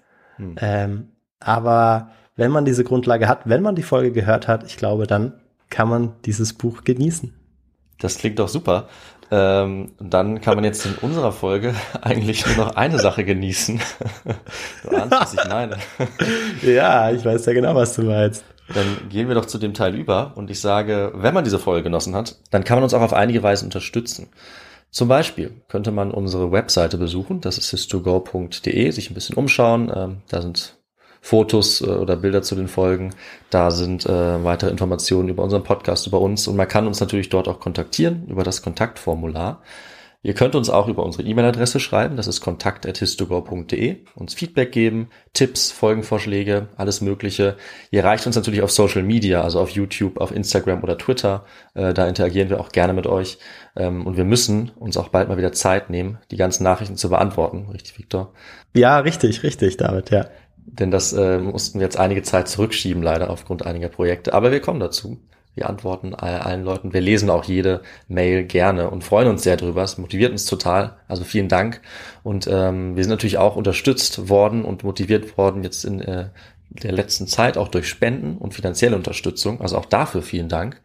[0.57, 1.07] Ähm,
[1.39, 5.35] aber wenn man diese Grundlage hat, wenn man die Folge gehört hat, ich glaube, dann
[5.69, 7.33] kann man dieses Buch genießen.
[7.99, 8.89] Das klingt doch super.
[9.31, 13.79] Ähm, dann kann man jetzt in unserer Folge eigentlich nur noch eine Sache genießen.
[14.83, 15.77] du ahnst, was ich meine.
[16.61, 18.43] Ja, ich weiß ja genau, was du meinst.
[18.73, 21.83] Dann gehen wir doch zu dem Teil über und ich sage, wenn man diese Folge
[21.83, 24.29] genossen hat, dann kann man uns auch auf einige Weise unterstützen.
[24.89, 29.91] Zum Beispiel könnte man unsere Webseite besuchen, das ist histogo.de, sich ein bisschen umschauen.
[29.93, 30.77] Ähm, da sind
[31.21, 33.13] Fotos äh, oder Bilder zu den Folgen,
[33.49, 37.29] da sind äh, weitere Informationen über unseren Podcast, über uns und man kann uns natürlich
[37.29, 39.61] dort auch kontaktieren über das Kontaktformular.
[40.25, 45.71] Ihr könnt uns auch über unsere E-Mail-Adresse schreiben, das ist kontakt.histogo.de, uns Feedback geben, Tipps,
[45.71, 47.57] Folgenvorschläge, alles Mögliche.
[47.91, 51.45] Ihr erreicht uns natürlich auf Social Media, also auf YouTube, auf Instagram oder Twitter.
[51.75, 53.37] Äh, da interagieren wir auch gerne mit euch.
[53.75, 57.09] Ähm, und wir müssen uns auch bald mal wieder Zeit nehmen, die ganzen Nachrichten zu
[57.09, 57.67] beantworten.
[57.71, 58.33] Richtig, Victor?
[58.73, 60.25] Ja, richtig, richtig, David, ja.
[60.65, 64.33] Denn das äh, mussten wir jetzt einige Zeit zurückschieben, leider aufgrund einiger Projekte.
[64.33, 65.19] Aber wir kommen dazu.
[65.55, 66.93] Wir antworten all- allen Leuten.
[66.93, 69.83] Wir lesen auch jede Mail gerne und freuen uns sehr drüber.
[69.83, 70.97] Es motiviert uns total.
[71.07, 71.81] Also vielen Dank.
[72.23, 76.25] Und ähm, wir sind natürlich auch unterstützt worden und motiviert worden jetzt in äh,
[76.69, 79.61] der letzten Zeit auch durch Spenden und finanzielle Unterstützung.
[79.61, 80.81] Also auch dafür vielen Dank.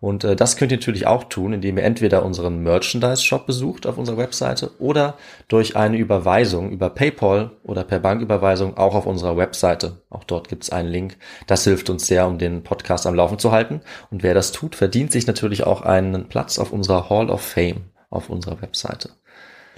[0.00, 3.98] Und äh, das könnt ihr natürlich auch tun, indem ihr entweder unseren Merchandise-Shop besucht auf
[3.98, 10.02] unserer Webseite oder durch eine Überweisung über PayPal oder per Banküberweisung auch auf unserer Webseite.
[10.08, 11.18] Auch dort gibt es einen Link.
[11.46, 13.82] Das hilft uns sehr, um den Podcast am Laufen zu halten.
[14.10, 17.90] Und wer das tut, verdient sich natürlich auch einen Platz auf unserer Hall of Fame
[18.08, 19.10] auf unserer Webseite.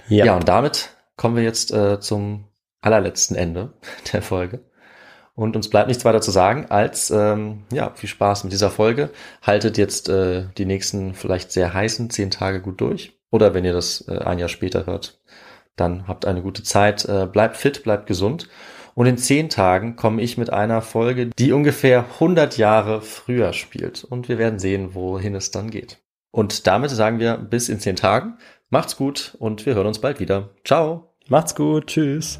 [0.07, 2.45] Ja, und damit kommen wir jetzt äh, zum
[2.81, 3.73] allerletzten Ende
[4.13, 4.61] der Folge.
[5.35, 9.09] Und uns bleibt nichts weiter zu sagen, als ähm, ja, viel Spaß mit dieser Folge.
[9.41, 13.17] Haltet jetzt äh, die nächsten vielleicht sehr heißen zehn Tage gut durch.
[13.31, 15.19] Oder wenn ihr das äh, ein Jahr später hört,
[15.75, 17.05] dann habt eine gute Zeit.
[17.05, 18.47] Äh, bleibt fit, bleibt gesund.
[18.95, 24.03] Und in zehn Tagen komme ich mit einer Folge, die ungefähr 100 Jahre früher spielt.
[24.03, 25.97] Und wir werden sehen, wohin es dann geht.
[26.29, 28.37] Und damit sagen wir bis in zehn Tagen.
[28.69, 30.49] Macht's gut und wir hören uns bald wieder.
[30.63, 31.13] Ciao.
[31.27, 32.39] Macht's gut, tschüss.